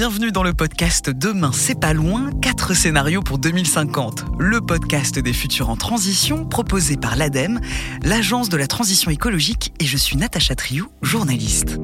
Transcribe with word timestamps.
bienvenue 0.00 0.32
dans 0.32 0.42
le 0.42 0.54
podcast 0.54 1.10
Demain 1.10 1.52
c'est 1.52 1.78
pas 1.78 1.92
loin, 1.92 2.30
4 2.40 2.72
scénarios 2.72 3.20
pour 3.20 3.36
2050, 3.36 4.24
le 4.38 4.62
podcast 4.62 5.18
des 5.18 5.34
futurs 5.34 5.68
en 5.68 5.76
transition 5.76 6.46
proposé 6.46 6.96
par 6.96 7.16
l'ADEME, 7.16 7.60
l'agence 8.02 8.48
de 8.48 8.56
la 8.56 8.66
transition 8.66 9.10
écologique 9.10 9.74
et 9.78 9.84
je 9.84 9.98
suis 9.98 10.16
Natacha 10.16 10.54
Triou, 10.54 10.88
journaliste. 11.02 11.76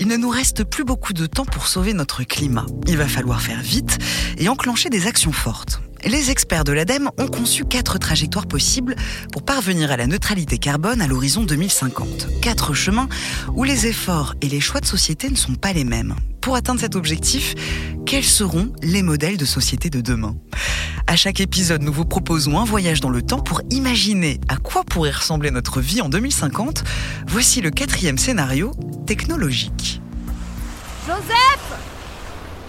Il 0.00 0.08
ne 0.08 0.16
nous 0.16 0.30
reste 0.30 0.64
plus 0.64 0.84
beaucoup 0.84 1.12
de 1.12 1.26
temps 1.26 1.44
pour 1.44 1.66
sauver 1.66 1.92
notre 1.92 2.22
climat. 2.22 2.64
Il 2.86 2.96
va 2.96 3.06
falloir 3.06 3.42
faire 3.42 3.60
vite 3.60 3.98
et 4.38 4.48
enclencher 4.48 4.88
des 4.88 5.06
actions 5.06 5.32
fortes. 5.32 5.82
Les 6.06 6.30
experts 6.30 6.64
de 6.64 6.72
l'ADEME 6.72 7.10
ont 7.18 7.28
conçu 7.28 7.66
quatre 7.66 7.98
trajectoires 7.98 8.46
possibles 8.46 8.96
pour 9.30 9.44
parvenir 9.44 9.90
à 9.90 9.98
la 9.98 10.06
neutralité 10.06 10.56
carbone 10.56 11.02
à 11.02 11.06
l'horizon 11.06 11.42
2050. 11.42 12.40
Quatre 12.40 12.72
chemins 12.72 13.10
où 13.52 13.64
les 13.64 13.86
efforts 13.86 14.34
et 14.40 14.48
les 14.48 14.60
choix 14.60 14.80
de 14.80 14.86
société 14.86 15.28
ne 15.28 15.36
sont 15.36 15.54
pas 15.54 15.74
les 15.74 15.84
mêmes. 15.84 16.14
Pour 16.46 16.54
atteindre 16.54 16.80
cet 16.80 16.94
objectif, 16.94 17.56
quels 18.06 18.22
seront 18.22 18.72
les 18.80 19.02
modèles 19.02 19.36
de 19.36 19.44
société 19.44 19.90
de 19.90 20.00
demain? 20.00 20.36
À 21.08 21.16
chaque 21.16 21.40
épisode, 21.40 21.82
nous 21.82 21.92
vous 21.92 22.04
proposons 22.04 22.56
un 22.60 22.64
voyage 22.64 23.00
dans 23.00 23.10
le 23.10 23.20
temps 23.20 23.40
pour 23.40 23.62
imaginer 23.70 24.40
à 24.46 24.54
quoi 24.54 24.84
pourrait 24.84 25.10
ressembler 25.10 25.50
notre 25.50 25.80
vie 25.80 26.00
en 26.02 26.08
2050. 26.08 26.84
Voici 27.26 27.60
le 27.62 27.70
quatrième 27.70 28.16
scénario 28.16 28.70
technologique. 29.08 30.00
Joseph! 31.08 31.66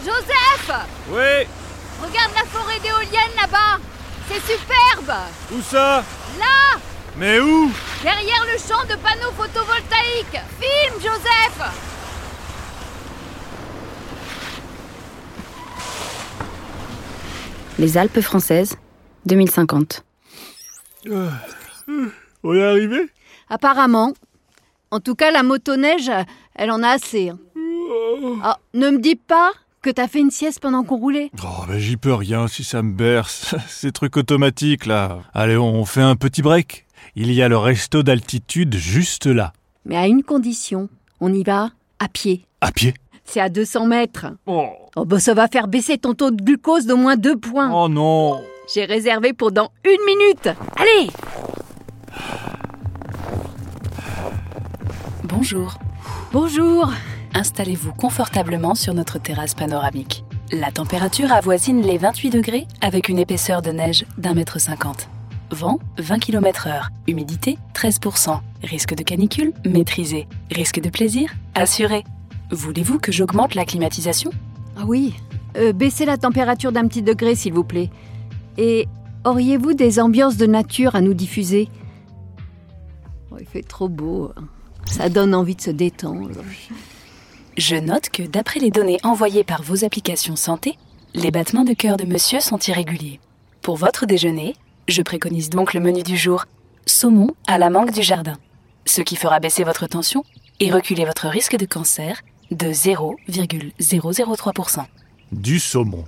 Joseph! 0.03 0.71
Oui? 1.11 1.45
Regarde 2.01 2.31
la 2.33 2.45
forêt 2.49 2.79
d'éoliennes 2.79 3.35
là-bas. 3.39 3.77
C'est 4.27 4.41
superbe. 4.41 5.17
Où 5.51 5.61
ça? 5.61 6.03
Là. 6.39 6.79
Mais 7.15 7.39
où? 7.39 7.71
Derrière 8.01 8.43
le 8.51 8.57
champ 8.57 8.81
de 8.85 8.99
panneaux 8.99 9.33
photovoltaïques. 9.37 10.41
Filme, 10.59 10.95
Joseph 10.99 11.86
Les 17.79 17.97
Alpes 17.97 18.21
françaises, 18.21 18.75
2050. 19.25 20.03
On 22.43 22.53
est 22.53 22.63
arrivé? 22.63 23.09
Apparemment. 23.49 24.13
En 24.91 24.99
tout 24.99 25.15
cas, 25.15 25.31
la 25.31 25.43
motoneige, 25.43 26.11
elle 26.55 26.71
en 26.71 26.81
a 26.81 26.89
assez. 26.89 27.29
hein. 27.29 27.39
Ah, 28.43 28.57
ne 28.73 28.89
me 28.89 28.99
dis 28.99 29.15
pas 29.15 29.51
que 29.81 29.89
t'as 29.89 30.07
fait 30.07 30.19
une 30.19 30.31
sieste 30.31 30.59
pendant 30.59 30.83
qu'on 30.83 30.97
roulait. 30.97 31.29
Oh, 31.43 31.65
ben 31.67 31.77
j'y 31.77 31.97
peux 31.97 32.13
rien 32.13 32.47
si 32.47 32.63
ça 32.63 32.81
me 32.81 32.93
berce. 32.93 33.55
Ces 33.67 33.91
trucs 33.91 34.17
automatiques 34.17 34.85
là. 34.85 35.19
Allez, 35.33 35.57
on 35.57 35.85
fait 35.85 36.01
un 36.01 36.15
petit 36.15 36.41
break. 36.41 36.85
Il 37.15 37.31
y 37.31 37.41
a 37.41 37.47
le 37.47 37.57
resto 37.57 38.03
d'altitude 38.03 38.75
juste 38.75 39.27
là. 39.27 39.53
Mais 39.85 39.95
à 39.97 40.07
une 40.07 40.23
condition. 40.23 40.89
On 41.21 41.33
y 41.33 41.43
va 41.43 41.69
à 41.99 42.07
pied. 42.09 42.45
À 42.61 42.71
pied? 42.71 42.93
C'est 43.23 43.39
à 43.39 43.49
200 43.49 43.87
mètres. 43.87 44.27
Oh, 44.45 44.69
Oh 44.99 45.05
bah 45.05 45.19
ça 45.19 45.35
va 45.35 45.47
faire 45.47 45.67
baisser 45.67 45.99
ton 45.99 46.15
taux 46.15 46.31
de 46.31 46.41
glucose 46.41 46.87
d'au 46.87 46.97
moins 46.97 47.17
deux 47.17 47.37
points. 47.37 47.69
oh 47.71 47.87
non 47.87 48.41
J'ai 48.73 48.83
réservé 48.83 49.31
pour 49.31 49.51
dans 49.51 49.69
une 49.85 50.03
minute. 50.07 50.49
Allez 50.75 51.11
Bonjour. 55.23 55.77
Bonjour. 56.33 56.91
Installez-vous 57.35 57.93
confortablement 57.93 58.73
sur 58.73 58.95
notre 58.95 59.19
terrasse 59.19 59.53
panoramique. 59.53 60.23
La 60.51 60.71
température 60.71 61.31
avoisine 61.31 61.83
les 61.83 61.99
28 61.99 62.31
degrés 62.31 62.65
avec 62.81 63.07
une 63.07 63.19
épaisseur 63.19 63.61
de 63.61 63.69
neige 63.69 64.03
d'un 64.17 64.33
mètre 64.33 64.59
cinquante. 64.59 65.09
Vent 65.51 65.77
20 65.99 66.17
km 66.17 66.65
heure. 66.65 66.89
Humidité 67.05 67.59
13%. 67.75 68.39
Risque 68.63 68.95
de 68.95 69.03
canicule 69.03 69.53
maîtrisé. 69.63 70.27
Risque 70.49 70.79
de 70.79 70.89
plaisir 70.89 71.29
assuré. 71.53 72.03
Voulez-vous 72.49 72.97
que 72.97 73.11
j'augmente 73.11 73.53
la 73.53 73.63
climatisation? 73.63 74.31
Ah 74.79 74.83
oui, 74.85 75.15
euh, 75.57 75.73
baissez 75.73 76.05
la 76.05 76.17
température 76.17 76.71
d'un 76.71 76.87
petit 76.87 77.01
degré 77.01 77.33
s'il 77.33 77.53
vous 77.53 77.63
plaît. 77.63 77.89
Et 78.57 78.87
auriez-vous 79.25 79.73
des 79.73 79.99
ambiances 79.99 80.37
de 80.37 80.45
nature 80.45 80.95
à 80.95 81.01
nous 81.01 81.15
diffuser? 81.15 81.67
Oh, 83.31 83.37
Il 83.39 83.47
fait 83.47 83.63
trop 83.63 83.89
beau. 83.89 84.31
Ça 84.85 85.09
donne 85.09 85.33
envie 85.33 85.55
de 85.55 85.61
se 85.61 85.71
détendre. 85.71 86.29
Je 87.57 87.75
note 87.75 88.09
que 88.09 88.21
d'après 88.21 88.59
les 88.59 88.69
données 88.69 88.99
envoyées 89.03 89.43
par 89.43 89.63
vos 89.63 89.83
applications 89.83 90.35
santé, 90.35 90.77
les 91.15 91.31
battements 91.31 91.63
de 91.63 91.73
cœur 91.73 91.97
de 91.97 92.05
monsieur 92.05 92.39
sont 92.39 92.59
irréguliers. 92.59 93.19
Pour 93.63 93.77
votre 93.77 94.05
déjeuner, 94.05 94.55
je 94.87 95.01
préconise 95.01 95.49
donc 95.49 95.73
le 95.73 95.79
menu 95.79 96.03
du 96.03 96.17
jour 96.17 96.45
saumon 96.85 97.31
à 97.47 97.57
la 97.57 97.71
mangue 97.71 97.91
du 97.91 98.03
jardin, 98.03 98.37
ce 98.85 99.01
qui 99.01 99.15
fera 99.15 99.39
baisser 99.39 99.63
votre 99.63 99.87
tension 99.87 100.23
et 100.59 100.71
reculer 100.71 101.05
votre 101.05 101.27
risque 101.27 101.57
de 101.57 101.65
cancer 101.65 102.21
de 102.51 102.67
0,003%. 102.67 104.85
Du 105.31 105.59
saumon. 105.59 106.05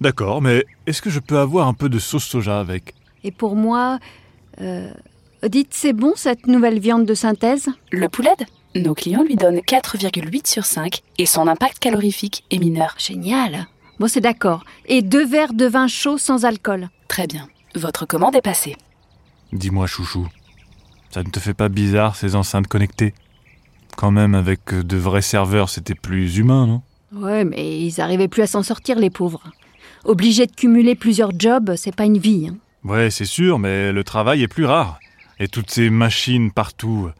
D'accord, 0.00 0.40
mais 0.40 0.64
est-ce 0.86 1.02
que 1.02 1.10
je 1.10 1.20
peux 1.20 1.38
avoir 1.38 1.68
un 1.68 1.74
peu 1.74 1.88
de 1.88 1.98
sauce 1.98 2.24
soja 2.24 2.58
avec? 2.58 2.94
Et 3.22 3.30
pour 3.30 3.54
moi, 3.54 3.98
euh, 4.60 4.90
dites 5.46 5.74
c'est 5.74 5.92
bon 5.92 6.14
cette 6.16 6.46
nouvelle 6.46 6.80
viande 6.80 7.04
de 7.04 7.14
synthèse? 7.14 7.68
Le 7.92 8.08
poulet? 8.08 8.30
Nos 8.74 8.94
clients 8.94 9.22
lui 9.22 9.36
donnent 9.36 9.58
4,8 9.58 10.46
sur 10.46 10.64
5 10.64 11.02
et 11.18 11.26
son 11.26 11.48
impact 11.48 11.80
calorifique 11.80 12.44
est 12.50 12.58
mineur. 12.58 12.94
Génial. 12.98 13.66
Bon 13.98 14.08
c'est 14.08 14.20
d'accord. 14.20 14.64
Et 14.86 15.02
deux 15.02 15.26
verres 15.26 15.52
de 15.52 15.66
vin 15.66 15.86
chaud 15.86 16.18
sans 16.18 16.44
alcool? 16.44 16.88
Très 17.08 17.26
bien. 17.26 17.48
Votre 17.74 18.06
commande 18.06 18.36
est 18.36 18.42
passée. 18.42 18.76
Dis-moi, 19.52 19.86
chouchou, 19.86 20.28
ça 21.10 21.22
ne 21.22 21.28
te 21.28 21.40
fait 21.40 21.54
pas 21.54 21.68
bizarre 21.68 22.16
ces 22.16 22.36
enceintes 22.36 22.68
connectées? 22.68 23.12
Quand 24.00 24.10
même, 24.10 24.34
avec 24.34 24.72
de 24.74 24.96
vrais 24.96 25.20
serveurs, 25.20 25.68
c'était 25.68 25.94
plus 25.94 26.38
humain, 26.38 26.66
non? 26.66 26.80
Ouais, 27.12 27.44
mais 27.44 27.78
ils 27.82 28.00
arrivaient 28.00 28.28
plus 28.28 28.40
à 28.40 28.46
s'en 28.46 28.62
sortir 28.62 28.98
les 28.98 29.10
pauvres. 29.10 29.42
Obligés 30.06 30.46
de 30.46 30.52
cumuler 30.52 30.94
plusieurs 30.94 31.32
jobs, 31.38 31.74
c'est 31.76 31.94
pas 31.94 32.06
une 32.06 32.16
vie. 32.16 32.48
hein. 32.50 32.56
Ouais, 32.82 33.10
c'est 33.10 33.26
sûr, 33.26 33.58
mais 33.58 33.92
le 33.92 34.02
travail 34.02 34.42
est 34.42 34.48
plus 34.48 34.64
rare. 34.64 34.98
Et 35.38 35.48
toutes 35.48 35.70
ces 35.70 35.90
machines 35.90 36.50
partout. 36.50 37.10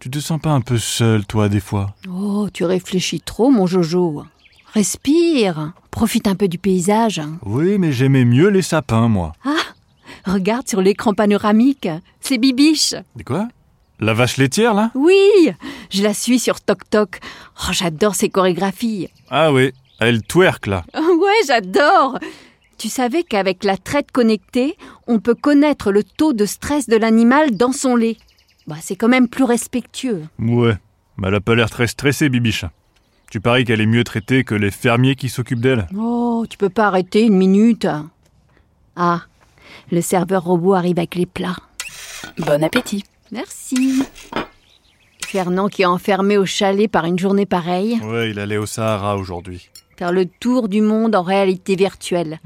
Tu 0.00 0.08
te 0.08 0.20
sens 0.20 0.40
pas 0.40 0.52
un 0.52 0.62
peu 0.62 0.78
seul, 0.78 1.26
toi, 1.26 1.50
des 1.50 1.60
fois? 1.60 1.94
Oh, 2.10 2.48
tu 2.50 2.64
réfléchis 2.64 3.20
trop, 3.20 3.50
mon 3.50 3.66
Jojo. 3.66 4.24
Respire, 4.72 5.74
profite 5.90 6.26
un 6.28 6.34
peu 6.34 6.48
du 6.48 6.56
paysage. 6.56 7.20
Oui, 7.44 7.76
mais 7.76 7.92
j'aimais 7.92 8.24
mieux 8.24 8.48
les 8.48 8.62
sapins, 8.62 9.08
moi. 9.08 9.34
Regarde 10.24 10.66
sur 10.66 10.80
l'écran 10.80 11.12
panoramique, 11.12 11.88
c'est 12.22 12.38
Bibiche. 12.38 12.94
De 13.16 13.22
quoi? 13.22 13.48
La 14.02 14.14
vache 14.14 14.36
laitière, 14.36 14.74
là? 14.74 14.90
Oui, 14.96 15.52
je 15.90 16.02
la 16.02 16.12
suis 16.12 16.40
sur 16.40 16.60
Tok 16.60 16.90
Tok. 16.90 17.20
Oh, 17.60 17.70
j'adore 17.70 18.16
ses 18.16 18.30
chorégraphies. 18.30 19.08
Ah 19.30 19.52
oui, 19.52 19.72
elle 20.00 20.24
twerk, 20.24 20.66
là. 20.66 20.82
Ouais, 20.94 21.46
j'adore. 21.46 22.18
Tu 22.78 22.88
savais 22.88 23.22
qu'avec 23.22 23.62
la 23.62 23.76
traite 23.76 24.10
connectée, 24.10 24.76
on 25.06 25.20
peut 25.20 25.36
connaître 25.36 25.92
le 25.92 26.02
taux 26.02 26.32
de 26.32 26.46
stress 26.46 26.88
de 26.88 26.96
l'animal 26.96 27.56
dans 27.56 27.70
son 27.70 27.94
lait. 27.94 28.16
Bah, 28.66 28.74
c'est 28.82 28.96
quand 28.96 29.06
même 29.06 29.28
plus 29.28 29.44
respectueux. 29.44 30.24
Ouais, 30.40 30.74
mais 31.16 31.28
elle 31.28 31.36
a 31.36 31.40
pas 31.40 31.54
l'air 31.54 31.70
très 31.70 31.86
stressée, 31.86 32.28
Bibiche. 32.28 32.64
Tu 33.30 33.40
paries 33.40 33.64
qu'elle 33.64 33.80
est 33.80 33.86
mieux 33.86 34.02
traitée 34.02 34.42
que 34.42 34.56
les 34.56 34.72
fermiers 34.72 35.14
qui 35.14 35.28
s'occupent 35.28 35.60
d'elle 35.60 35.86
Oh, 35.96 36.44
tu 36.50 36.58
peux 36.58 36.70
pas 36.70 36.88
arrêter 36.88 37.22
une 37.22 37.36
minute. 37.36 37.86
Ah, 38.96 39.22
le 39.92 40.00
serveur 40.00 40.42
robot 40.42 40.74
arrive 40.74 40.98
avec 40.98 41.14
les 41.14 41.26
plats. 41.26 41.56
Bon 42.38 42.64
appétit. 42.64 43.04
Merci. 43.32 44.02
Fernand 45.26 45.68
qui 45.68 45.82
est 45.82 45.86
enfermé 45.86 46.36
au 46.36 46.44
chalet 46.44 46.90
par 46.90 47.06
une 47.06 47.18
journée 47.18 47.46
pareille, 47.46 47.98
Ouais, 48.04 48.30
il 48.30 48.38
allait 48.38 48.58
au 48.58 48.66
Sahara 48.66 49.16
aujourd'hui. 49.16 49.70
faire 49.96 50.12
le 50.12 50.26
tour 50.26 50.68
du 50.68 50.82
monde 50.82 51.14
en 51.16 51.22
réalité 51.22 51.74
virtuelle. 51.74 52.38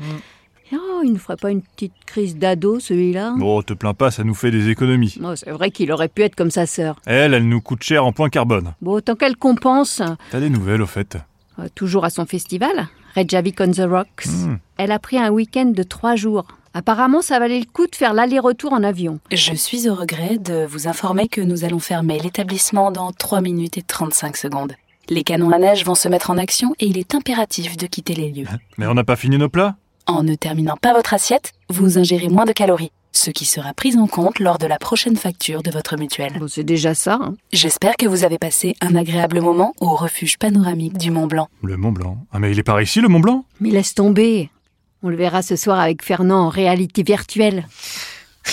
Oh, 0.72 1.00
il 1.04 1.12
ne 1.12 1.18
ferait 1.18 1.36
pas 1.36 1.50
une 1.50 1.62
petite 1.62 1.92
crise 2.06 2.36
d'ado, 2.38 2.80
celui-là 2.80 3.34
Bon, 3.36 3.60
te 3.62 3.72
plains 3.74 3.94
pas, 3.94 4.10
ça 4.10 4.24
nous 4.24 4.34
fait 4.34 4.50
des 4.50 4.68
économies. 4.68 5.18
Oh, 5.22 5.34
C'est 5.36 5.50
vrai 5.50 5.70
qu'il 5.70 5.90
aurait 5.92 6.08
pu 6.08 6.22
être 6.22 6.34
comme 6.36 6.50
sa 6.50 6.66
sœur. 6.66 6.96
Elle, 7.06 7.34
elle 7.34 7.48
nous 7.48 7.60
coûte 7.60 7.82
cher 7.82 8.04
en 8.04 8.12
point 8.12 8.28
carbone. 8.30 8.74
Bon, 8.80 9.00
tant 9.00 9.14
qu'elle 9.16 9.36
compense, 9.36 10.02
T'as 10.30 10.40
des 10.40 10.50
nouvelles, 10.50 10.82
au 10.82 10.86
fait 10.86 11.18
euh, 11.58 11.68
toujours 11.74 12.04
à 12.04 12.10
son 12.10 12.26
festival, 12.26 12.88
Reykjavik 13.14 13.60
on 13.60 13.70
the 13.72 13.80
Rocks, 13.88 14.26
Hmm. 14.26 14.56
elle 14.76 14.92
a 14.92 14.98
pris 14.98 15.18
un 15.18 15.30
week-end 15.30 15.66
de 15.66 15.82
trois 15.82 16.14
jours. 16.16 16.46
Apparemment, 16.80 17.22
ça 17.22 17.38
valait 17.38 17.58
le 17.60 17.64
coup 17.64 17.86
de 17.86 17.94
faire 17.96 18.12
l'aller-retour 18.12 18.74
en 18.74 18.82
avion. 18.82 19.18
Je 19.32 19.54
suis 19.54 19.88
au 19.88 19.94
regret 19.94 20.36
de 20.36 20.66
vous 20.68 20.88
informer 20.88 21.26
que 21.26 21.40
nous 21.40 21.64
allons 21.64 21.78
fermer 21.78 22.18
l'établissement 22.18 22.90
dans 22.90 23.12
3 23.12 23.40
minutes 23.40 23.78
et 23.78 23.82
35 23.82 24.36
secondes. 24.36 24.74
Les 25.08 25.22
canons 25.24 25.52
à 25.52 25.58
neige 25.58 25.86
vont 25.86 25.94
se 25.94 26.06
mettre 26.06 26.28
en 26.28 26.36
action 26.36 26.74
et 26.78 26.84
il 26.86 26.98
est 26.98 27.14
impératif 27.14 27.78
de 27.78 27.86
quitter 27.86 28.12
les 28.12 28.30
lieux. 28.30 28.46
Mais 28.76 28.86
on 28.86 28.92
n'a 28.92 29.04
pas 29.04 29.16
fini 29.16 29.38
nos 29.38 29.48
plats? 29.48 29.76
En 30.06 30.22
ne 30.22 30.34
terminant 30.34 30.76
pas 30.76 30.92
votre 30.92 31.14
assiette, 31.14 31.52
vous 31.70 31.96
ingérez 31.96 32.28
moins 32.28 32.44
de 32.44 32.52
calories, 32.52 32.92
ce 33.10 33.30
qui 33.30 33.46
sera 33.46 33.72
pris 33.72 33.96
en 33.96 34.06
compte 34.06 34.38
lors 34.38 34.58
de 34.58 34.66
la 34.66 34.78
prochaine 34.78 35.16
facture 35.16 35.62
de 35.62 35.70
votre 35.70 35.96
mutuelle. 35.96 36.34
Bon, 36.38 36.46
c'est 36.46 36.62
déjà 36.62 36.92
ça. 36.92 37.18
hein. 37.22 37.36
J'espère 37.54 37.96
que 37.96 38.04
vous 38.06 38.22
avez 38.24 38.36
passé 38.36 38.76
un 38.82 38.96
agréable 38.96 39.40
moment 39.40 39.72
au 39.80 39.94
refuge 39.96 40.36
panoramique 40.36 40.98
du 40.98 41.10
Mont 41.10 41.26
Blanc. 41.26 41.48
Le 41.62 41.78
Mont 41.78 41.92
Blanc. 41.92 42.18
Ah, 42.32 42.38
mais 42.38 42.50
il 42.52 42.58
est 42.58 42.62
par 42.62 42.82
ici, 42.82 43.00
le 43.00 43.08
Mont 43.08 43.20
Blanc? 43.20 43.46
Mais 43.60 43.70
laisse 43.70 43.94
tomber. 43.94 44.50
On 45.06 45.08
le 45.08 45.16
verra 45.16 45.40
ce 45.40 45.54
soir 45.54 45.78
avec 45.78 46.02
Fernand 46.02 46.46
en 46.46 46.48
réalité 46.48 47.04
virtuelle. 47.04 47.68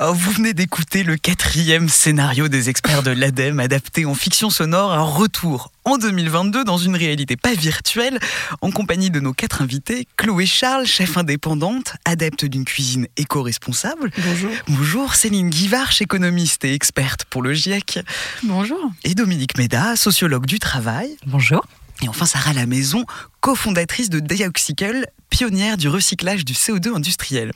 Oh, 0.00 0.12
vous 0.14 0.30
venez 0.30 0.54
d'écouter 0.54 1.02
le 1.02 1.16
quatrième 1.16 1.88
scénario 1.88 2.46
des 2.46 2.70
experts 2.70 3.02
de 3.02 3.10
l'ADEME 3.10 3.58
adapté 3.58 4.06
en 4.06 4.14
fiction 4.14 4.48
sonore, 4.48 4.92
un 4.92 5.02
retour 5.02 5.72
en 5.84 5.98
2022 5.98 6.62
dans 6.62 6.78
une 6.78 6.94
réalité 6.94 7.36
pas 7.36 7.52
virtuelle, 7.52 8.20
en 8.60 8.70
compagnie 8.70 9.10
de 9.10 9.18
nos 9.18 9.32
quatre 9.32 9.60
invités, 9.60 10.06
Chloé 10.16 10.46
Charles, 10.46 10.86
chef 10.86 11.16
indépendante, 11.16 11.94
adepte 12.04 12.44
d'une 12.44 12.64
cuisine 12.64 13.08
éco-responsable. 13.16 14.10
Bonjour. 14.24 14.50
Bonjour, 14.68 15.14
Céline 15.16 15.50
Guivarch, 15.50 16.00
économiste 16.00 16.64
et 16.64 16.74
experte 16.74 17.24
pour 17.24 17.42
le 17.42 17.52
GIEC. 17.52 17.98
Bonjour. 18.44 18.92
Et 19.02 19.16
Dominique 19.16 19.58
Méda, 19.58 19.96
sociologue 19.96 20.46
du 20.46 20.60
travail. 20.60 21.16
Bonjour. 21.26 21.66
Et 22.02 22.08
enfin 22.08 22.26
Sarah 22.26 22.52
Lamaison, 22.52 23.04
cofondatrice 23.40 24.08
de 24.08 24.20
Dioxicle, 24.20 25.06
pionnière 25.30 25.76
du 25.76 25.88
recyclage 25.88 26.44
du 26.44 26.52
CO2 26.52 26.94
industriel. 26.94 27.52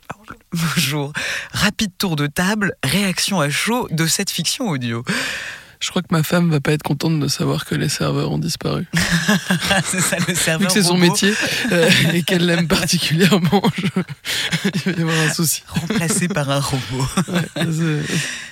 Bonjour. 0.53 1.13
Rapide 1.53 1.93
tour 1.97 2.17
de 2.17 2.27
table, 2.27 2.75
réaction 2.83 3.41
à 3.41 3.51
chaud 3.51 3.87
de 3.91 4.07
cette 4.07 4.31
fiction 4.31 4.69
audio. 4.69 5.05
Je 5.79 5.91
crois 5.91 6.03
que 6.03 6.09
ma 6.13 6.23
femme 6.23 6.49
va 6.49 6.61
pas 6.61 6.73
être 6.73 6.83
contente 6.85 7.19
de 7.19 7.27
savoir 7.27 7.65
que 7.65 7.75
les 7.75 7.89
serveurs 7.89 8.31
ont 8.31 8.39
disparu. 8.39 8.87
c'est 9.85 10.01
ça 10.01 10.17
le 10.29 10.35
serveur. 10.35 10.61
Vu 10.61 10.67
que 10.69 10.73
c'est 10.73 10.89
son 10.89 10.97
métier 10.97 11.35
euh, 11.73 11.91
et 12.13 12.23
qu'elle 12.23 12.47
l'aime 12.47 12.69
particulièrement, 12.69 13.63
je- 13.77 14.01
il 14.87 14.93
va 14.93 14.99
y 14.99 15.03
avoir 15.03 15.19
un 15.29 15.33
souci. 15.35 15.65
Remplacé 15.67 16.29
par 16.29 16.51
un 16.51 16.61
robot. 16.61 17.05
Ouais, 17.29 18.03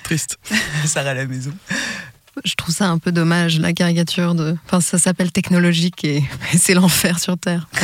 triste. 0.03 0.37
Sarah 0.85 1.13
Lamaison. 1.13 1.53
Je 2.45 2.55
trouve 2.55 2.73
ça 2.73 2.87
un 2.87 2.97
peu 2.97 3.11
dommage, 3.11 3.59
la 3.59 3.73
caricature 3.73 4.35
de. 4.35 4.55
Enfin, 4.65 4.79
ça 4.81 4.97
s'appelle 4.97 5.31
technologique 5.31 6.03
et, 6.05 6.17
et 6.53 6.57
c'est 6.57 6.73
l'enfer 6.73 7.19
sur 7.19 7.37
Terre. 7.37 7.67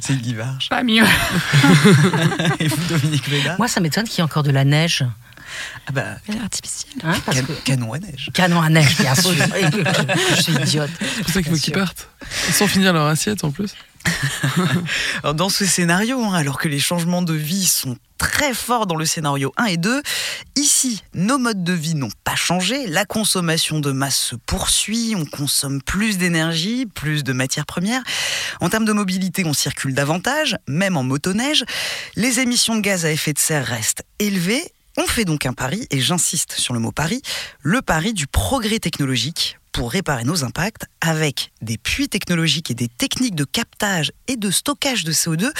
C'est 0.00 0.14
Guy 0.16 0.34
Varche. 0.34 0.68
Pas 0.68 0.84
mieux. 0.84 1.02
Et 2.60 2.68
vous, 2.68 2.76
Dominique 2.88 3.28
Méda 3.28 3.56
Moi, 3.58 3.66
ça 3.66 3.80
m'étonne 3.80 4.04
qu'il 4.04 4.18
y 4.18 4.20
ait 4.20 4.22
encore 4.22 4.44
de 4.44 4.52
la 4.52 4.64
neige. 4.64 5.04
ah 5.88 5.92
bah, 5.92 6.04
elle 6.28 6.36
est 6.36 6.40
artificielle. 6.40 6.94
Hein, 7.02 7.14
parce 7.26 7.40
can- 7.40 7.46
que... 7.46 7.52
canon 7.64 7.92
à 7.92 7.98
neige. 7.98 8.30
Canon 8.32 8.62
à 8.62 8.68
neige, 8.68 8.96
bien 8.98 9.14
sûr. 9.16 9.32
Je, 9.32 10.36
je 10.36 10.42
suis 10.42 10.52
idiote. 10.52 10.90
C'est 11.00 11.22
pour 11.24 11.32
ça 11.32 11.42
qu'il 11.42 11.50
faut 11.52 11.58
qu'ils 11.58 11.72
partent. 11.74 12.08
Sans 12.52 12.68
finir 12.68 12.92
leur 12.92 13.06
assiette 13.06 13.42
en 13.42 13.50
plus. 13.50 13.74
Dans 15.34 15.48
ce 15.48 15.64
scénario, 15.64 16.22
hein, 16.22 16.34
alors 16.34 16.58
que 16.58 16.68
les 16.68 16.78
changements 16.78 17.22
de 17.22 17.34
vie 17.34 17.66
sont 17.66 17.96
très 18.18 18.52
forts 18.52 18.86
dans 18.86 18.96
le 18.96 19.06
scénario 19.06 19.52
1 19.56 19.64
et 19.66 19.76
2, 19.78 20.02
ici, 20.56 21.02
nos 21.14 21.38
modes 21.38 21.64
de 21.64 21.72
vie 21.72 21.94
n'ont 21.94 22.10
pas 22.22 22.34
changé, 22.34 22.86
la 22.86 23.06
consommation 23.06 23.80
de 23.80 23.92
masse 23.92 24.18
se 24.18 24.36
poursuit, 24.36 25.14
on 25.16 25.24
consomme 25.24 25.82
plus 25.82 26.18
d'énergie, 26.18 26.86
plus 26.86 27.24
de 27.24 27.32
matières 27.32 27.66
premières. 27.66 28.02
En 28.60 28.68
termes 28.68 28.84
de 28.84 28.92
mobilité, 28.92 29.44
on 29.46 29.54
circule 29.54 29.94
davantage, 29.94 30.56
même 30.68 30.96
en 30.96 31.02
motoneige. 31.02 31.64
Les 32.14 32.40
émissions 32.40 32.76
de 32.76 32.80
gaz 32.80 33.06
à 33.06 33.10
effet 33.10 33.32
de 33.32 33.38
serre 33.38 33.66
restent 33.66 34.04
élevées. 34.18 34.64
On 34.98 35.06
fait 35.06 35.24
donc 35.24 35.46
un 35.46 35.54
pari, 35.54 35.86
et 35.90 36.00
j'insiste 36.00 36.52
sur 36.52 36.74
le 36.74 36.80
mot 36.80 36.92
pari, 36.92 37.22
le 37.62 37.80
pari 37.80 38.12
du 38.12 38.26
progrès 38.26 38.80
technologique 38.80 39.59
pour 39.72 39.90
réparer 39.90 40.24
nos 40.24 40.44
impacts 40.44 40.84
avec 41.00 41.52
des 41.62 41.78
puits 41.78 42.08
technologiques 42.08 42.70
et 42.70 42.74
des 42.74 42.88
techniques 42.88 43.34
de 43.34 43.44
captage 43.44 44.12
et 44.28 44.36
de 44.36 44.50
stockage 44.50 45.04
de 45.04 45.12
CO2. 45.12 45.50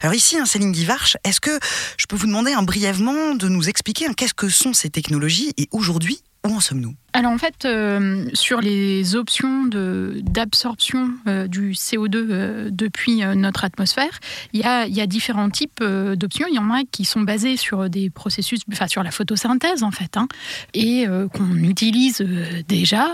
Alors 0.00 0.14
ici, 0.14 0.38
hein, 0.38 0.46
Céline 0.46 0.72
Guivarch, 0.72 1.16
est-ce 1.24 1.40
que 1.40 1.58
je 1.96 2.06
peux 2.06 2.16
vous 2.16 2.26
demander 2.26 2.52
hein, 2.52 2.62
brièvement 2.62 3.34
de 3.34 3.48
nous 3.48 3.68
expliquer 3.68 4.06
hein, 4.06 4.12
qu'est-ce 4.16 4.34
que 4.34 4.48
sont 4.48 4.72
ces 4.72 4.90
technologies 4.90 5.52
et 5.56 5.68
aujourd'hui, 5.72 6.22
en 6.56 6.60
sommes-nous? 6.60 6.94
Alors 7.14 7.32
en 7.32 7.38
fait, 7.38 7.64
euh, 7.64 8.26
sur 8.34 8.60
les 8.60 9.16
options 9.16 9.64
d'absorption 9.64 11.10
euh, 11.26 11.48
du 11.48 11.72
CO2 11.72 12.14
euh, 12.14 12.68
depuis 12.70 13.22
notre 13.34 13.64
atmosphère, 13.64 14.20
il 14.52 14.60
y 14.60 14.64
a, 14.64 14.86
y 14.86 15.00
a 15.00 15.06
différents 15.06 15.48
types 15.48 15.82
d'options. 15.82 16.46
Il 16.48 16.54
y 16.54 16.58
en 16.58 16.70
a 16.70 16.82
qui 16.90 17.04
sont 17.04 17.22
basées 17.22 17.56
sur 17.56 17.88
des 17.88 18.10
processus, 18.10 18.60
enfin 18.70 18.86
sur 18.88 19.02
la 19.02 19.10
photosynthèse 19.10 19.82
en 19.82 19.90
fait, 19.90 20.16
hein, 20.16 20.28
et 20.74 21.06
qu'on 21.34 21.56
utilise 21.56 22.24
déjà. 22.68 23.08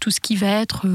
tout 0.00 0.10
ce 0.10 0.20
qui 0.20 0.36
va 0.36 0.48
être 0.48 0.86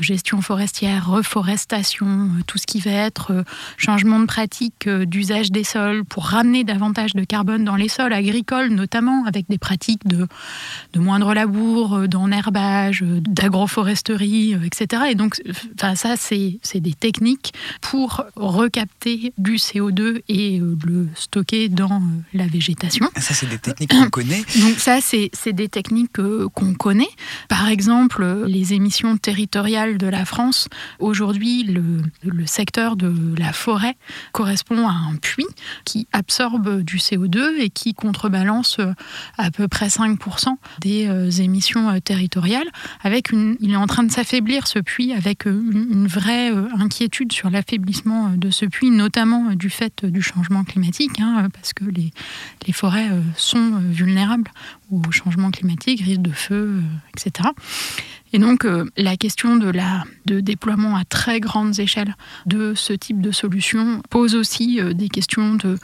gestion 0.00 0.42
forestière, 0.42 1.08
reforestation, 1.08 2.28
tout 2.46 2.58
ce 2.58 2.66
qui 2.66 2.80
va 2.80 2.90
être 2.90 3.44
changement 3.76 4.20
de 4.20 4.26
pratique 4.26 4.88
d'usage 4.88 5.50
des 5.50 5.64
sols 5.64 6.04
pour 6.04 6.26
ramener 6.26 6.64
davantage 6.64 7.14
de 7.14 7.24
carbone 7.24 7.64
dans 7.64 7.76
les 7.76 7.88
sols 7.88 8.12
agricoles, 8.12 8.68
notamment 8.68 9.24
avec 9.26 9.46
des 9.48 9.58
pratiques 9.58 10.06
de 10.06 10.26
de 10.92 11.00
moindre 11.00 11.34
labour, 11.40 11.94
euh, 11.94 12.06
d'enherbage, 12.06 13.02
euh, 13.02 13.20
d'agroforesterie, 13.20 14.54
euh, 14.54 14.66
etc. 14.66 15.04
Et 15.10 15.14
donc, 15.14 15.40
enfin, 15.74 15.94
ça, 15.94 16.16
c'est 16.16 16.58
c'est 16.62 16.80
des 16.80 16.92
techniques 16.92 17.52
pour 17.80 18.24
recapter 18.36 19.32
du 19.38 19.56
CO2 19.56 20.22
et 20.28 20.60
le 20.60 21.08
stocker 21.14 21.68
dans 21.68 22.02
la 22.34 22.46
végétation. 22.46 23.08
Ça, 23.16 23.34
c'est 23.34 23.48
des 23.48 23.58
techniques 23.58 23.90
qu'on 23.90 24.10
connaît. 24.10 24.42
Donc 24.60 24.78
ça, 24.78 25.00
c'est 25.00 25.30
c'est 25.32 25.52
des 25.52 25.68
techniques 25.68 26.18
qu'on 26.54 26.74
connaît. 26.74 27.08
Par 27.48 27.68
exemple, 27.68 28.44
les 28.46 28.74
émissions 28.74 29.16
territoriales 29.16 29.96
de 29.96 30.06
la 30.06 30.24
France. 30.24 30.68
Aujourd'hui, 30.98 31.64
le, 31.64 32.02
le 32.22 32.46
secteur 32.46 32.96
de 32.96 33.12
la 33.38 33.52
forêt 33.52 33.96
correspond 34.32 34.86
à 34.88 34.92
un 34.92 35.16
puits 35.16 35.46
qui 35.84 36.06
absorbe 36.12 36.82
du 36.82 36.98
CO2 36.98 37.58
et 37.58 37.70
qui 37.70 37.94
contrebalance 37.94 38.78
à 39.38 39.50
peu 39.50 39.68
près 39.68 39.88
5% 39.88 40.56
des 40.80 41.08
émissions 41.28 41.88
euh, 41.88 41.98
territoriales. 41.98 42.68
Avec 43.02 43.32
une, 43.32 43.56
il 43.60 43.72
est 43.72 43.76
en 43.76 43.86
train 43.86 44.02
de 44.02 44.10
s'affaiblir 44.10 44.66
ce 44.66 44.78
puits 44.78 45.12
avec 45.12 45.46
euh, 45.46 45.62
une, 45.72 46.06
vraie 46.06 46.50
euh, 46.52 46.68
inquiétude 46.78 47.32
sur 47.32 47.50
l'affaiblissement 47.50 48.26
euh, 48.26 48.36
de 48.36 48.50
ce 48.50 48.64
puits, 48.66 48.90
notamment 48.90 49.50
euh, 49.50 49.54
du 49.54 49.70
fait 49.70 50.04
euh, 50.04 50.10
du 50.10 50.22
changement 50.22 50.64
climatique, 50.64 51.20
hein, 51.20 51.48
parce 51.52 51.72
que 51.72 51.84
les, 51.84 52.12
les 52.66 52.72
forêts 52.72 53.08
euh, 53.10 53.20
sont 53.36 53.74
euh, 53.74 53.80
vulnérables 53.90 54.50
au 54.90 55.02
changement 55.10 55.50
climatique, 55.50 56.00
risque 56.00 56.22
de 56.22 56.32
feu, 56.32 56.80
euh, 56.80 56.82
etc. 57.16 57.50
Et 58.32 58.38
donc 58.38 58.64
euh, 58.64 58.84
la 58.96 59.16
question 59.16 59.56
de, 59.56 59.68
la, 59.68 60.04
de 60.26 60.40
déploiement 60.40 60.96
à 60.96 61.04
très 61.04 61.40
grandes 61.40 61.78
échelles 61.80 62.14
de 62.46 62.74
ce 62.74 62.92
type 62.92 63.20
de 63.20 63.32
solution 63.32 64.02
pose 64.08 64.34
aussi 64.34 64.80
euh, 64.80 64.92
des 64.92 65.08
questions 65.08 65.54
de 65.54 65.78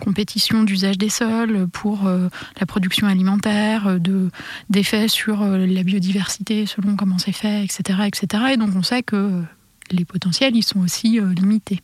compétition 0.00 0.64
d'usage 0.64 0.98
des 0.98 1.08
sols 1.08 1.68
pour 1.68 2.06
euh, 2.06 2.28
la 2.58 2.66
production 2.66 3.06
alimentaire, 3.06 3.86
euh, 3.86 3.98
de, 3.98 4.30
d'effets 4.68 5.08
sur 5.08 5.42
euh, 5.42 5.66
la 5.66 5.82
biodiversité 5.82 6.66
selon 6.66 6.96
comment 6.96 7.18
c'est 7.18 7.32
fait, 7.32 7.64
etc., 7.64 8.00
etc. 8.06 8.44
Et 8.54 8.56
donc 8.56 8.70
on 8.74 8.82
sait 8.82 9.02
que 9.02 9.16
euh, 9.16 9.42
les 9.92 10.04
potentiels, 10.04 10.54
ils 10.56 10.62
sont 10.64 10.80
aussi 10.80 11.18
euh, 11.18 11.32
limités. 11.34 11.80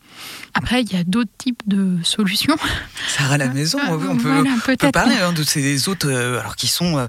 Après, 0.54 0.82
il 0.82 0.92
y 0.92 0.96
a 0.96 1.04
d'autres 1.04 1.30
types 1.38 1.62
de 1.66 1.98
solutions. 2.02 2.56
Sarah 3.08 3.38
Lamaison, 3.38 3.78
Ah, 3.82 3.96
oui, 3.96 4.06
on 4.08 4.16
peut, 4.16 4.22
voilà, 4.30 4.50
on 4.50 4.58
peut 4.60 4.76
peut-être. 4.76 4.92
parler 4.92 5.16
hein, 5.16 5.32
de 5.32 5.42
ces 5.42 5.88
autres, 5.88 6.08
euh, 6.10 6.40
alors 6.40 6.56
qui 6.56 6.66
sont 6.68 6.98
euh, 6.98 7.06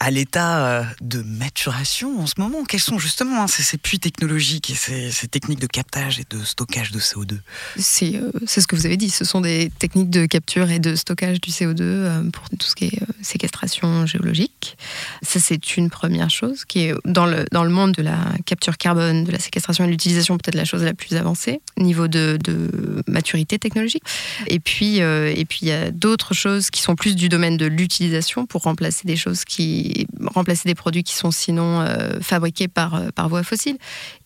à 0.00 0.10
l'état 0.10 0.84
de 1.00 1.22
maturation 1.22 2.20
en 2.20 2.26
ce 2.26 2.34
moment. 2.38 2.64
Quels 2.64 2.80
sont 2.80 2.98
justement 2.98 3.42
hein, 3.42 3.46
ces, 3.46 3.62
ces 3.62 3.78
puits 3.78 3.98
technologiques 4.00 4.70
et 4.70 4.74
ces, 4.74 5.10
ces 5.10 5.28
techniques 5.28 5.60
de 5.60 5.66
captage 5.66 6.18
et 6.20 6.24
de 6.30 6.44
stockage 6.44 6.90
de 6.90 6.98
CO2 7.00 7.38
C'est 7.76 8.16
euh, 8.16 8.30
ce 8.46 8.66
que 8.66 8.76
vous 8.76 8.86
avez 8.86 8.96
dit. 8.96 9.10
Ce 9.10 9.24
sont 9.24 9.40
des 9.40 9.70
techniques 9.78 10.10
de 10.10 10.26
capture 10.26 10.70
et 10.70 10.78
de 10.78 10.94
stockage 10.94 11.40
du 11.40 11.50
CO2 11.50 11.76
euh, 11.80 12.30
pour 12.30 12.48
tout 12.50 12.66
ce 12.66 12.74
qui 12.74 12.86
est 12.86 13.02
euh, 13.02 13.06
séquestration 13.22 14.06
géologique. 14.06 14.76
Ça, 15.22 15.40
c'est 15.40 15.76
une 15.76 15.90
première 15.90 16.30
chose 16.30 16.64
qui 16.64 16.80
est 16.80 16.94
dans 17.04 17.26
le, 17.26 17.44
dans 17.52 17.64
le 17.64 17.70
monde 17.70 17.92
de 17.92 18.02
la 18.02 18.18
capture 18.46 18.76
carbone, 18.78 19.24
de 19.24 19.32
la 19.32 19.38
séquestration 19.38 19.84
et 19.84 19.86
de 19.86 19.92
l'utilisation, 19.92 20.38
peut-être 20.42 20.54
la 20.54 20.64
chose 20.64 20.82
la 20.82 20.94
plus 20.94 21.14
avancée, 21.16 21.60
niveau 21.76 22.08
de, 22.08 22.38
de 22.42 23.02
maturité 23.06 23.58
technologique. 23.58 24.02
Et 24.46 24.60
puis, 24.60 25.00
euh, 25.00 25.32
et 25.34 25.44
puis 25.44 25.60
il 25.62 25.68
y 25.68 25.72
a 25.72 25.90
d'autres 25.90 26.34
choses 26.34 26.70
qui 26.70 26.80
sont 26.80 26.96
plus 26.96 27.16
du 27.16 27.28
domaine 27.28 27.56
de 27.56 27.66
l'utilisation 27.66 28.46
pour 28.46 28.62
remplacer 28.62 29.06
des 29.06 29.16
choses 29.16 29.44
qui. 29.44 30.06
remplacer 30.26 30.68
des 30.68 30.74
produits 30.74 31.02
qui 31.02 31.14
sont 31.14 31.30
sinon 31.30 31.80
euh, 31.80 32.20
fabriqués 32.20 32.68
par, 32.68 32.94
euh, 32.94 33.08
par 33.14 33.28
voie 33.28 33.42
fossile 33.42 33.76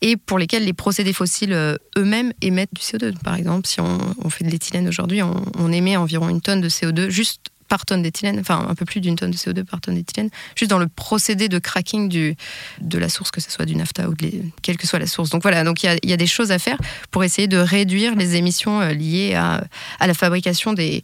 et 0.01 0.17
pour 0.17 0.39
lesquels 0.39 0.65
les 0.65 0.73
procédés 0.73 1.13
fossiles 1.13 1.53
eux-mêmes 1.97 2.33
émettent 2.41 2.75
du 2.75 2.83
CO2. 2.83 3.15
Par 3.19 3.35
exemple, 3.35 3.67
si 3.67 3.81
on, 3.81 3.99
on 4.23 4.31
fait 4.31 4.45
de 4.45 4.51
l'éthylène 4.51 4.89
aujourd'hui, 4.89 5.23
on, 5.23 5.45
on 5.59 5.73
émet 5.73 5.97
environ 5.97 6.29
une 6.29 6.41
tonne 6.41 6.61
de 6.61 6.69
CO2 6.69 7.09
juste 7.11 7.41
par 7.69 7.87
tonne 7.87 8.03
d'éthylène, 8.03 8.39
enfin 8.39 8.67
un 8.69 8.75
peu 8.75 8.85
plus 8.85 9.01
d'une 9.01 9.17
tonne 9.17 9.31
de 9.31 9.37
CO2 9.37 9.65
par 9.65 9.81
tonne 9.81 9.95
d'éthylène, 9.97 10.31
juste 10.57 10.71
dans 10.71 10.79
le 10.79 10.87
procédé 10.89 11.49
de 11.49 11.59
cracking 11.59 12.09
du, 12.09 12.37
de 12.81 12.99
la 12.99 13.09
source, 13.09 13.31
que 13.31 13.41
ce 13.41 13.51
soit 13.51 13.65
du 13.65 13.77
nafta 13.77 14.09
ou 14.09 14.15
de 14.15 14.23
les- 14.27 14.43
quelle 14.63 14.77
que 14.77 14.87
soit 14.87 14.99
la 14.99 15.07
source. 15.07 15.31
Donc 15.31 15.43
voilà, 15.43 15.65
donc 15.65 15.83
il 15.83 15.87
y 15.87 15.89
a, 15.89 15.97
y 16.03 16.13
a 16.13 16.17
des 16.17 16.27
choses 16.27 16.51
à 16.51 16.59
faire 16.59 16.79
pour 17.11 17.25
essayer 17.25 17.49
de 17.49 17.57
réduire 17.59 18.15
les 18.15 18.37
émissions 18.37 18.81
euh, 18.81 18.93
liées 18.93 19.35
à, 19.35 19.65
à 20.01 20.07
la 20.07 20.15
fabrication 20.15 20.73
des, 20.73 21.03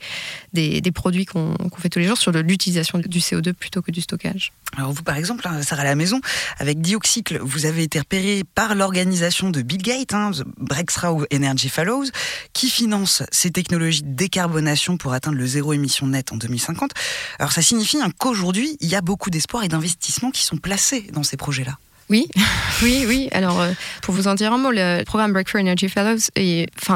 des, 0.53 0.83
produits 0.93 1.25
qu'on 1.25 1.55
qu'on 1.55 1.79
fait 1.81 1.89
tous 1.89 1.99
les 2.01 2.07
jours 2.07 2.19
sur 2.19 2.33
l'utilisation 2.33 2.99
du 2.99 3.19
CO2 3.21 3.53
plutôt 3.53 3.81
que 3.83 3.91
du 3.91 4.01
stockage. 4.01 4.53
Alors 4.77 4.93
vous, 4.93 5.03
par 5.03 5.17
exemple, 5.17 5.47
hein, 5.49 5.63
Sarah 5.63 5.85
Lamaison, 5.85 6.21
avec 6.59 6.81
Dioxycle, 6.81 7.39
vous 7.43 7.67
avez 7.67 7.83
été 7.85 7.99
repéré 7.99 8.43
par 8.55 8.75
l'organisation 8.75 9.51
de 9.51 9.63
Bill 9.63 9.83
Gates, 9.83 10.15
hein, 10.15 10.31
Breakthrough 10.59 11.27
Energy 11.33 11.69
Fellows, 11.69 12.05
qui 12.53 12.69
finance 12.71 13.23
ces 13.31 13.51
technologies 13.51 14.03
de 14.03 14.15
décarbonation 14.15 14.97
pour 14.97 15.13
atteindre 15.13 15.39
le 15.39 15.47
zéro 15.47 15.73
émission 15.73 16.07
net 16.07 16.33
en 16.33 16.37
2050. 16.51 16.91
Alors 17.39 17.53
ça 17.53 17.63
signifie 17.63 17.99
qu'aujourd'hui, 18.19 18.77
il 18.81 18.89
y 18.89 18.97
a 18.97 19.01
beaucoup 19.01 19.31
d'espoir 19.31 19.65
et 19.65 19.69
d'investissements 19.69 20.31
qui 20.31 20.43
sont 20.43 20.57
placés 20.57 21.03
dans 21.13 21.23
ces 21.23 21.37
projets-là. 21.37 21.79
Oui, 22.11 22.29
oui, 22.83 23.05
oui. 23.07 23.29
Alors, 23.33 23.61
euh, 23.61 23.73
pour 24.03 24.15
vous 24.15 24.29
en 24.29 24.35
dire 24.35 24.53
un 24.53 24.59
mot, 24.59 24.71
le 24.73 25.05
programme 25.05 25.33
Breakthrough 25.33 25.61
Energy 25.61 25.89
Fellows 25.89 26.19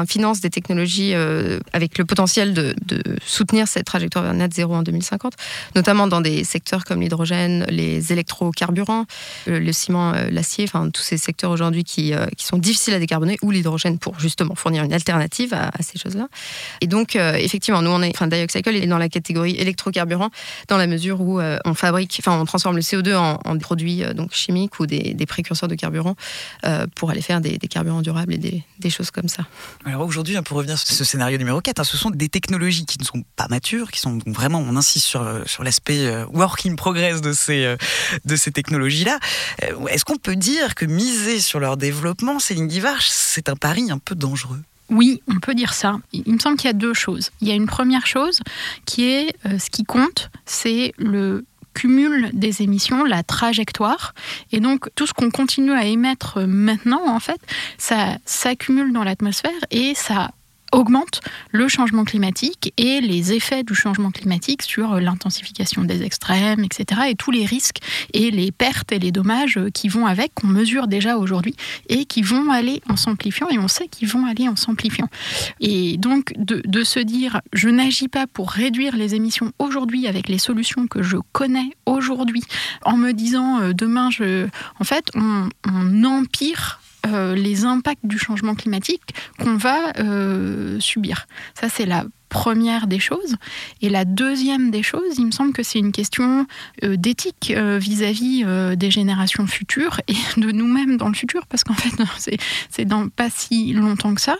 finance 0.07 0.41
des 0.41 0.49
technologies 0.49 1.13
euh, 1.13 1.59
avec 1.73 1.97
le 1.97 2.05
potentiel 2.05 2.53
de, 2.53 2.75
soutenir 3.25 3.67
cette 3.67 3.85
trajectoire 3.85 4.23
vers 4.23 4.33
net 4.33 4.53
zéro 4.53 4.75
en 4.75 4.83
2050, 4.83 5.33
notamment 5.75 6.07
dans 6.07 6.21
des 6.21 6.43
secteurs 6.43 6.83
comme 6.83 7.01
l'hydrogène, 7.01 7.65
les 7.69 8.11
électrocarburants, 8.11 9.05
le, 9.47 9.59
le 9.59 9.73
ciment, 9.73 10.13
euh, 10.13 10.29
l'acier, 10.29 10.65
enfin, 10.65 10.89
tous 10.89 11.01
ces 11.01 11.17
secteurs 11.17 11.51
aujourd'hui 11.51 11.83
qui, 11.83 12.13
euh, 12.13 12.25
sont 12.37 12.57
difficiles 12.57 12.93
à 12.93 12.99
décarboner, 12.99 13.37
ou 13.41 13.51
l'hydrogène 13.51 13.97
pour 13.97 14.19
justement 14.19 14.55
fournir 14.55 14.83
une 14.83 14.93
alternative 14.93 15.53
à, 15.53 15.71
ces 15.81 15.97
choses-là. 15.97 16.27
Et 16.81 16.87
donc, 16.87 17.15
euh, 17.15 17.33
effectivement, 17.35 17.81
nous, 17.81 17.89
on 17.89 18.01
est, 18.01 18.11
enfin, 18.15 18.27
Dioxycle 18.27 18.75
est 18.75 18.87
dans 18.87 18.97
la 18.97 19.09
catégorie 19.09 19.55
électrocarburant 19.55 20.29
dans 20.67 20.77
la 20.77 20.87
mesure 20.87 21.21
où 21.21 21.39
on 21.41 21.73
fabrique, 21.73 22.17
enfin, 22.19 22.39
on 22.39 22.45
transforme 22.45 22.75
le 22.75 22.81
CO2 22.81 23.15
en, 23.15 23.39
en 23.43 23.57
produits 23.57 24.03
donc 24.15 24.33
chimiques 24.33 24.79
ou 24.79 24.85
des 24.85 25.04
des, 25.13 25.25
précurseurs 25.25 25.69
de 25.69 25.75
carburant 25.75 26.15
euh, 26.65 26.87
pour 26.95 27.09
aller 27.09 27.21
faire 27.21 27.41
des, 27.41 27.57
des, 27.57 27.67
carburants 27.67 28.01
durables 28.01 28.33
et 28.33 28.37
des, 28.37 28.63
des 28.79 28.89
choses 28.89 29.11
comme 29.11 29.27
ça. 29.27 29.45
Alors 29.85 30.01
aujourd'hui, 30.01 30.37
hein, 30.37 30.43
pour 30.43 30.57
revenir 30.57 30.77
sur 30.77 30.95
ce 30.95 31.03
scénario 31.03 31.37
numéro 31.37 31.61
4, 31.61 31.79
hein, 31.79 31.83
ce 31.83 31.97
sont 31.97 32.09
des 32.09 32.29
technologies 32.29 32.85
qui 32.85 32.97
ne 32.99 33.03
sont 33.03 33.23
pas 33.35 33.47
matures, 33.49 33.91
qui 33.91 33.99
sont 33.99 34.19
vraiment, 34.25 34.59
on 34.59 34.75
insiste 34.75 35.05
sur, 35.05 35.21
euh, 35.21 35.43
sur 35.45 35.63
l'aspect 35.63 36.05
euh, 36.05 36.25
work 36.33 36.65
in 36.65 36.75
progress 36.75 37.21
de 37.21 37.33
ces, 37.33 37.75
de 38.25 38.35
ces 38.35 38.51
technologies-là. 38.51 39.19
Est-ce 39.89 40.05
qu'on 40.05 40.17
peut 40.17 40.35
dire 40.35 40.75
que 40.75 40.85
miser 40.85 41.39
sur 41.39 41.59
leur 41.59 41.77
développement, 41.77 42.39
Céline 42.39 42.67
Guivarch, 42.67 43.07
c'est 43.09 43.49
un 43.49 43.55
pari 43.55 43.91
un 43.91 43.97
peu 43.97 44.15
dangereux? 44.15 44.61
Oui, 44.89 45.21
on 45.27 45.39
peut 45.39 45.55
dire 45.55 45.73
ça. 45.73 45.95
Il 46.13 46.31
me 46.31 46.39
semble 46.39 46.57
qu'il 46.57 46.67
y 46.67 46.69
a 46.69 46.73
deux 46.73 46.93
choses. 46.93 47.31
Il 47.41 47.47
y 47.47 47.51
a 47.51 47.55
une 47.55 47.65
première 47.65 48.05
chose 48.05 48.41
qui 48.85 49.05
est 49.05 49.35
ce 49.43 49.69
qui 49.71 49.83
compte, 49.83 50.29
c'est 50.45 50.93
le 50.97 51.43
cumul 51.75 52.31
des 52.33 52.63
émissions, 52.63 53.03
la 53.03 53.21
trajectoire. 53.21 54.15
Et 54.51 54.59
donc, 54.59 54.89
tout 54.95 55.05
ce 55.05 55.13
qu'on 55.13 55.29
continue 55.29 55.73
à 55.73 55.85
émettre 55.85 56.39
maintenant, 56.41 57.07
en 57.07 57.19
fait, 57.19 57.39
ça 57.77 58.17
s'accumule 58.25 58.91
dans 58.93 59.03
l'atmosphère 59.03 59.51
et 59.69 59.93
ça 59.93 60.31
augmente 60.75 61.21
le 61.51 61.67
changement 61.67 62.03
climatique 62.03 62.73
et 62.77 62.99
les 63.01 63.33
effets 63.33 63.63
du 63.63 63.73
changement 63.73 64.11
climatique 64.11 64.61
sur 64.61 64.99
l'intensification 64.99 65.83
des 65.83 66.03
extrêmes, 66.03 66.63
etc. 66.63 67.01
et 67.09 67.15
tous 67.15 67.31
les 67.31 67.45
risques 67.45 67.77
et 68.13 68.29
les 68.29 68.51
pertes 68.51 68.91
et 68.91 68.99
les 68.99 69.11
dommages 69.11 69.59
qui 69.73 69.87
vont 69.87 70.05
avec, 70.05 70.33
qu'on 70.35 70.47
mesure 70.47 70.87
déjà 70.87 71.17
aujourd'hui 71.17 71.55
et 71.87 72.05
qui 72.05 72.21
vont 72.21 72.51
aller 72.51 72.81
en 72.89 72.97
s'amplifiant 72.97 73.47
et 73.49 73.57
on 73.57 73.67
sait 73.67 73.87
qu'ils 73.87 74.09
vont 74.09 74.25
aller 74.25 74.47
en 74.47 74.55
s'amplifiant. 74.55 75.07
Et 75.61 75.97
donc 75.97 76.33
de, 76.37 76.83
se 76.83 76.99
dire 76.99 77.41
je 77.53 77.69
n'agis 77.69 78.09
pas 78.09 78.27
pour 78.27 78.51
réduire 78.51 78.95
les 78.95 79.15
émissions 79.15 79.53
aujourd'hui 79.59 80.07
avec 80.07 80.27
les 80.27 80.37
solutions 80.37 80.87
que 80.87 81.01
je 81.01 81.17
connais 81.31 81.71
aujourd'hui 81.85 82.43
en 82.83 82.97
me 82.97 83.13
disant 83.13 83.61
euh, 83.61 83.73
demain 83.73 84.09
je... 84.11 84.47
En 84.79 84.83
fait 84.83 85.09
on 85.15 86.03
empire 86.03 86.79
euh, 87.05 87.35
les 87.35 87.65
impacts 87.65 88.05
du 88.05 88.17
changement 88.17 88.55
climatique 88.55 89.13
qu'on 89.39 89.57
va 89.57 89.93
euh, 89.99 90.79
subir. 90.79 91.27
Ça, 91.59 91.69
c'est 91.69 91.85
la 91.85 92.05
première 92.29 92.87
des 92.87 92.99
choses. 92.99 93.35
Et 93.81 93.89
la 93.89 94.03
deuxième 94.03 94.71
des 94.71 94.83
choses, 94.83 95.17
il 95.17 95.27
me 95.27 95.31
semble 95.31 95.53
que 95.53 95.63
c'est 95.63 95.79
une 95.79 95.91
question 95.91 96.47
euh, 96.83 96.97
d'éthique 96.97 97.53
vis-à-vis 97.55 98.43
des 98.75 98.91
générations 98.91 99.47
futures 99.47 100.01
et 100.07 100.15
de 100.37 100.51
nous-mêmes 100.51 100.97
dans 100.97 101.07
le 101.07 101.13
futur, 101.13 101.45
parce 101.47 101.63
qu'en 101.63 101.75
fait, 101.75 101.91
c'est 102.69 102.85
dans 102.85 103.07
pas 103.09 103.29
si 103.29 103.73
longtemps 103.73 104.15
que 104.15 104.21
ça, 104.21 104.37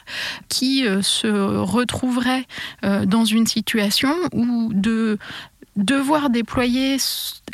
qui 0.49 0.85
se 1.01 1.27
retrouverait 1.27 2.45
dans 2.83 3.25
une 3.25 3.47
situation 3.47 4.13
où 4.33 4.71
de 4.73 5.17
devoir 5.75 6.29
déployer 6.29 6.97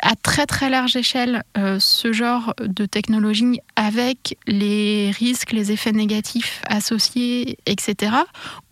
à 0.00 0.14
très 0.14 0.46
très 0.46 0.70
large 0.70 0.96
échelle 0.96 1.42
euh, 1.56 1.78
ce 1.80 2.12
genre 2.12 2.54
de 2.60 2.86
technologie 2.86 3.58
avec 3.76 4.38
les 4.46 5.10
risques, 5.10 5.52
les 5.52 5.72
effets 5.72 5.92
négatifs 5.92 6.62
associés, 6.68 7.58
etc., 7.66 8.12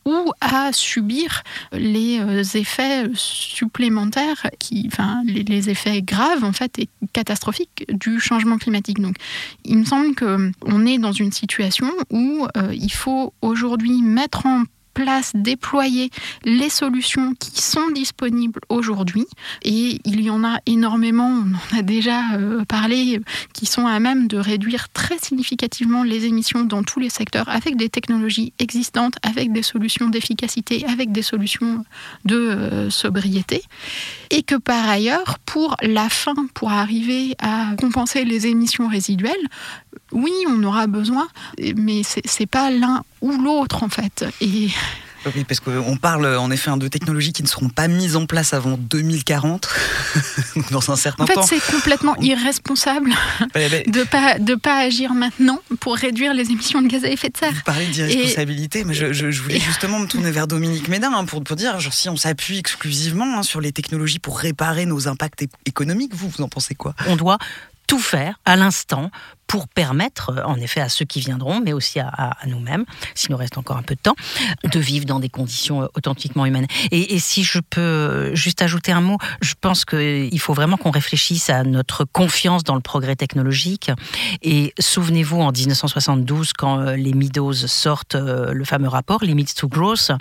ou 0.06 0.32
à 0.40 0.72
subir 0.72 1.42
les 1.72 2.20
euh, 2.20 2.42
effets 2.54 3.04
supplémentaires, 3.14 4.46
qui, 4.58 4.88
enfin, 4.90 5.22
les, 5.24 5.68
effets 5.68 6.00
graves 6.00 6.42
en 6.42 6.52
fait 6.52 6.78
et 6.78 6.88
catastrophiques 7.12 7.84
du 7.88 8.18
changement 8.18 8.56
climatique. 8.56 9.00
Donc, 9.00 9.16
il 9.64 9.78
me 9.78 9.84
semble 9.84 10.14
qu'on 10.14 10.86
est 10.86 10.98
dans 10.98 11.12
une 11.12 11.32
situation 11.32 11.90
où 12.10 12.46
euh, 12.56 12.72
il 12.72 12.92
faut 12.92 13.34
aujourd'hui 13.42 14.00
mettre 14.00 14.46
en 14.46 14.62
place, 14.94 15.32
déployer 15.34 16.10
les 16.44 16.68
solutions 16.68 17.34
qui 17.38 17.62
sont 17.62 17.90
disponibles 17.90 18.60
aujourd'hui. 18.68 19.26
Et 19.62 20.00
il 20.04 20.20
y 20.20 20.30
en 20.30 20.44
a 20.44 20.58
énormément, 20.66 21.28
on 21.28 21.76
en 21.76 21.78
a 21.78 21.82
déjà 21.82 22.34
euh, 22.34 22.64
parlé, 22.64 23.20
qui 23.52 23.66
sont 23.66 23.86
à 23.86 23.98
même 24.00 24.28
de 24.28 24.36
réduire 24.36 24.88
très 24.90 25.18
significativement 25.18 26.02
les 26.02 26.24
émissions 26.24 26.64
dans 26.64 26.82
tous 26.82 27.00
les 27.00 27.10
secteurs 27.10 27.48
avec 27.48 27.76
des 27.76 27.88
technologies 27.88 28.52
existantes, 28.58 29.14
avec 29.22 29.52
des 29.52 29.62
solutions 29.62 30.08
d'efficacité, 30.08 30.84
avec 30.86 31.12
des 31.12 31.22
solutions 31.22 31.84
de 32.24 32.36
euh, 32.36 32.90
sobriété. 32.90 33.62
Et 34.30 34.42
que 34.42 34.56
par 34.56 34.88
ailleurs, 34.88 35.38
pour 35.46 35.76
la 35.82 36.08
fin, 36.08 36.34
pour 36.54 36.70
arriver 36.70 37.34
à 37.38 37.74
compenser 37.78 38.24
les 38.24 38.46
émissions 38.46 38.88
résiduelles, 38.88 39.48
oui, 40.12 40.32
on 40.48 40.62
aura 40.64 40.86
besoin, 40.86 41.28
mais 41.76 42.02
c'est 42.04 42.46
pas 42.46 42.70
l'un 42.70 43.02
ou 43.20 43.32
l'autre 43.32 43.82
en 43.82 43.88
fait. 43.88 44.24
Et 44.40 44.68
oui, 45.26 45.44
parce 45.44 45.60
qu'on 45.60 45.96
parle 45.96 46.26
en 46.26 46.50
effet 46.50 46.70
de 46.76 46.88
technologies 46.88 47.32
qui 47.32 47.42
ne 47.42 47.48
seront 47.48 47.68
pas 47.68 47.88
mises 47.88 48.16
en 48.16 48.24
place 48.24 48.54
avant 48.54 48.78
2040, 48.78 49.68
dans 50.70 50.90
un 50.90 50.96
certain 50.96 51.26
temps. 51.26 51.40
En 51.40 51.42
fait, 51.42 51.60
c'est 51.60 51.72
complètement 51.72 52.16
irresponsable 52.16 53.10
de 53.54 53.98
ne 53.98 54.04
pas, 54.04 54.38
de 54.38 54.54
pas 54.54 54.78
agir 54.78 55.12
maintenant 55.12 55.60
pour 55.80 55.96
réduire 55.96 56.32
les 56.32 56.50
émissions 56.50 56.80
de 56.80 56.88
gaz 56.88 57.04
à 57.04 57.08
effet 57.08 57.28
de 57.28 57.36
serre. 57.36 57.52
Vous 57.52 57.60
parlez 57.64 57.86
d'irresponsabilité, 57.88 58.84
mais 58.84 58.94
je, 58.94 59.12
je, 59.12 59.30
je, 59.30 59.42
voulais 59.42 59.60
justement 59.60 59.98
me 59.98 60.06
tourner 60.06 60.30
vers 60.30 60.46
Dominique 60.46 60.88
Médin 60.88 61.12
hein, 61.12 61.26
pour, 61.26 61.44
pour 61.44 61.56
dire, 61.56 61.78
genre, 61.80 61.92
si 61.92 62.08
on 62.08 62.16
s'appuie 62.16 62.58
exclusivement 62.58 63.38
hein, 63.38 63.42
sur 63.42 63.60
les 63.60 63.72
technologies 63.72 64.20
pour 64.20 64.38
réparer 64.38 64.86
nos 64.86 65.06
impacts 65.06 65.44
économiques, 65.66 66.14
vous, 66.14 66.30
vous 66.30 66.42
en 66.42 66.48
pensez 66.48 66.74
quoi? 66.74 66.94
On 67.06 67.16
doit 67.16 67.38
tout 67.86 67.98
faire 67.98 68.38
à 68.44 68.54
l'instant 68.54 69.10
pour 69.50 69.66
permettre, 69.66 70.30
euh, 70.30 70.44
en 70.44 70.54
effet, 70.60 70.80
à 70.80 70.88
ceux 70.88 71.04
qui 71.04 71.18
viendront, 71.18 71.60
mais 71.60 71.72
aussi 71.72 71.98
à, 71.98 72.36
nous-mêmes, 72.46 72.84
s'il 73.16 73.32
nous 73.32 73.36
reste 73.36 73.58
encore 73.58 73.76
un 73.76 73.82
peu 73.82 73.96
de 73.96 74.00
temps, 74.00 74.14
de 74.62 74.78
vivre 74.78 75.06
dans 75.06 75.18
des 75.18 75.28
conditions 75.28 75.82
euh, 75.82 75.86
authentiquement 75.96 76.46
humaines. 76.46 76.68
Et, 76.92 77.18
si 77.18 77.42
je 77.42 77.58
peux 77.58 77.80
euh, 77.80 78.34
juste 78.36 78.62
ajouter 78.62 78.92
un 78.92 79.00
mot, 79.00 79.18
je 79.42 79.54
pense 79.60 79.84
qu'il 79.84 80.38
faut 80.38 80.54
vraiment 80.54 80.76
qu'on 80.76 80.92
réfléchisse 80.92 81.50
à 81.50 81.64
notre 81.64 82.04
confiance 82.04 82.62
dans 82.62 82.76
le 82.76 82.80
progrès 82.80 83.16
technologique. 83.16 83.90
Et 84.42 84.72
souvenez-vous, 84.78 85.40
en 85.40 85.50
1972, 85.50 86.52
quand 86.52 86.78
les 86.92 87.12
Meadows 87.12 87.52
sortent 87.52 88.14
le 88.14 88.64
fameux 88.64 88.88
rapport 88.88 89.24
Limits 89.24 89.54
to 89.56 89.66
Growth, 89.68 90.12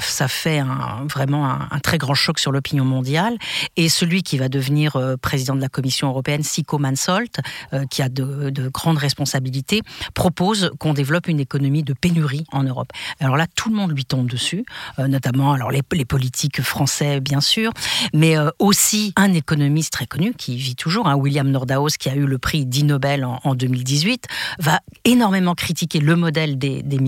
ça 0.00 0.28
fait 0.28 0.62
vraiment 1.08 1.48
un, 1.48 1.78
très 1.78 1.98
grand 1.98 2.14
choc 2.14 2.40
sur 2.40 2.50
l'opinion 2.50 2.84
mondiale. 2.84 3.38
Et 3.76 3.88
celui 3.88 4.24
qui 4.24 4.38
va 4.38 4.48
devenir 4.48 4.96
président 5.22 5.54
de 5.54 5.60
la 5.60 5.68
Commission 5.68 6.08
européenne, 6.08 6.42
Sico 6.42 6.78
Mansolt, 6.78 7.40
qui 7.88 8.02
a 8.02 8.08
de 8.08 8.71
grande 8.72 8.98
responsabilité, 8.98 9.82
propose 10.14 10.72
qu'on 10.78 10.94
développe 10.94 11.28
une 11.28 11.40
économie 11.40 11.84
de 11.84 11.92
pénurie 11.92 12.44
en 12.50 12.64
Europe. 12.64 12.92
Alors 13.20 13.36
là, 13.36 13.46
tout 13.54 13.70
le 13.70 13.76
monde 13.76 13.92
lui 13.92 14.04
tombe 14.04 14.28
dessus, 14.28 14.64
euh, 14.98 15.06
notamment 15.06 15.52
alors 15.52 15.70
les, 15.70 15.82
politiques 16.04 16.62
français, 16.62 17.20
bien 17.20 17.40
sûr, 17.40 17.70
mais 18.12 18.36
euh, 18.36 18.50
aussi 18.58 19.12
un 19.14 19.32
économiste 19.32 19.92
très 19.92 20.06
connu 20.06 20.34
qui 20.34 20.56
vit 20.56 20.74
toujours, 20.74 21.06
hein, 21.06 21.14
William 21.14 21.48
Nordhaus, 21.48 21.96
qui 21.98 22.08
a 22.08 22.16
eu 22.16 22.26
le 22.26 22.38
prix 22.38 22.66
d'I 22.66 22.82
Nobel 22.82 23.24
en, 23.24 23.38
en, 23.44 23.54
2018, 23.54 24.26
va 24.58 24.80
énormément 25.04 25.54
critiquer 25.54 26.00
le 26.00 26.16
modèle 26.16 26.58
des, 26.58 26.82
des 26.82 26.98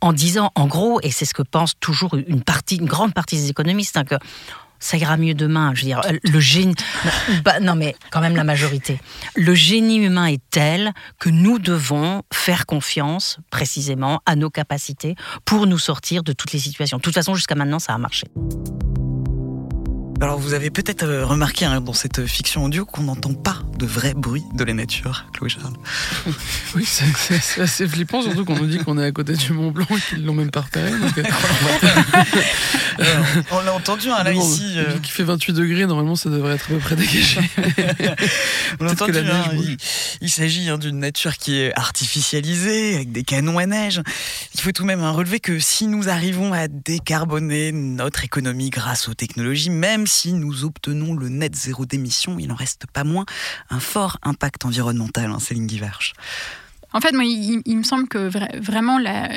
en 0.00 0.12
disant, 0.12 0.50
en 0.54 0.66
gros, 0.66 1.00
et 1.02 1.10
c'est 1.10 1.24
ce 1.24 1.34
que 1.34 1.42
pense 1.42 1.78
toujours 1.78 2.14
une 2.14 2.42
partie, 2.42 2.76
une 2.76 2.86
grande 2.86 3.14
partie 3.14 3.36
des 3.36 3.50
économistes, 3.50 3.96
hein, 3.96 4.04
que 4.04 4.16
ça 4.82 4.96
ira 4.96 5.16
mieux 5.16 5.34
demain. 5.34 5.72
Je 5.74 5.82
veux 5.82 5.86
dire, 5.86 6.00
le 6.22 6.40
génie. 6.40 6.74
bah, 7.44 7.60
non, 7.60 7.74
mais 7.74 7.94
quand 8.10 8.20
même 8.20 8.36
la 8.36 8.44
majorité. 8.44 9.00
Le 9.36 9.54
génie 9.54 9.96
humain 9.96 10.26
est 10.26 10.42
tel 10.50 10.92
que 11.18 11.30
nous 11.30 11.58
devons 11.58 12.22
faire 12.32 12.66
confiance 12.66 13.38
précisément 13.50 14.20
à 14.26 14.36
nos 14.36 14.50
capacités 14.50 15.14
pour 15.44 15.66
nous 15.66 15.78
sortir 15.78 16.22
de 16.22 16.32
toutes 16.32 16.52
les 16.52 16.58
situations. 16.58 16.98
De 16.98 17.02
toute 17.02 17.14
façon, 17.14 17.34
jusqu'à 17.34 17.54
maintenant, 17.54 17.78
ça 17.78 17.94
a 17.94 17.98
marché. 17.98 18.26
Alors 20.22 20.38
vous 20.38 20.54
avez 20.54 20.70
peut-être 20.70 21.04
remarqué 21.24 21.64
hein, 21.64 21.80
dans 21.80 21.94
cette 21.94 22.26
fiction 22.26 22.62
audio 22.62 22.84
qu'on 22.84 23.02
n'entend 23.02 23.34
pas 23.34 23.56
de 23.76 23.84
vrai 23.84 24.14
bruit 24.14 24.44
de 24.54 24.62
la 24.62 24.72
nature, 24.72 25.24
Chloé 25.32 25.48
Charles. 25.48 25.74
oui, 26.76 26.86
c'est 26.86 27.60
assez 27.60 27.88
flippant, 27.88 28.22
surtout 28.22 28.44
qu'on 28.44 28.54
nous 28.54 28.66
dit 28.66 28.78
qu'on 28.78 28.98
est 28.98 29.04
à 29.04 29.10
côté 29.10 29.32
du 29.32 29.52
Mont 29.52 29.72
Blanc 29.72 29.84
et 29.90 30.00
qu'ils 30.00 30.24
l'ont 30.24 30.34
même 30.34 30.52
pas 30.52 30.60
repéré. 30.60 30.92
Donc... 30.92 31.18
euh, 31.18 31.24
on 33.50 33.62
l'a 33.62 33.74
entendu 33.74 34.10
hein, 34.10 34.22
là 34.22 34.32
bon, 34.32 34.40
ici. 34.40 34.74
Euh... 34.76 34.96
Qui 35.00 35.10
fait 35.10 35.24
28 35.24 35.54
degrés, 35.54 35.86
normalement 35.86 36.14
ça 36.14 36.30
devrait 36.30 36.54
être 36.54 36.66
à 36.66 36.74
peu 36.74 36.78
près 36.78 36.94
dégagé. 36.94 37.40
on 38.80 38.86
entendu, 38.86 39.10
que 39.10 39.16
la 39.16 39.22
neige 39.24 39.48
hein, 39.50 39.56
il, 39.56 39.76
il 40.20 40.30
s'agit 40.30 40.68
hein, 40.68 40.78
d'une 40.78 41.00
nature 41.00 41.36
qui 41.36 41.58
est 41.58 41.76
artificialisée, 41.76 42.94
avec 42.94 43.10
des 43.10 43.24
canons 43.24 43.58
à 43.58 43.66
neige. 43.66 44.00
Il 44.54 44.60
faut 44.60 44.70
tout 44.70 44.82
de 44.82 44.86
même 44.86 45.02
relever 45.02 45.40
que 45.40 45.58
si 45.58 45.88
nous 45.88 46.08
arrivons 46.08 46.52
à 46.52 46.68
décarboner 46.68 47.72
notre 47.72 48.22
économie 48.22 48.70
grâce 48.70 49.08
aux 49.08 49.14
technologies, 49.14 49.70
même 49.70 50.06
si 50.12 50.32
nous 50.32 50.64
obtenons 50.64 51.14
le 51.14 51.28
net 51.28 51.54
zéro 51.56 51.86
d'émissions, 51.86 52.38
il 52.38 52.48
n'en 52.48 52.54
reste 52.54 52.86
pas 52.92 53.04
moins 53.04 53.24
un 53.70 53.80
fort 53.80 54.18
impact 54.22 54.64
environnemental, 54.64 55.30
hein, 55.30 55.38
Céline. 55.40 55.66
En 56.92 57.00
fait, 57.00 57.12
moi, 57.12 57.24
il, 57.24 57.62
me 57.78 57.82
semble 57.82 58.06
que 58.06 58.28
vra- 58.28 58.58
vraiment, 58.60 58.98
la- 58.98 59.30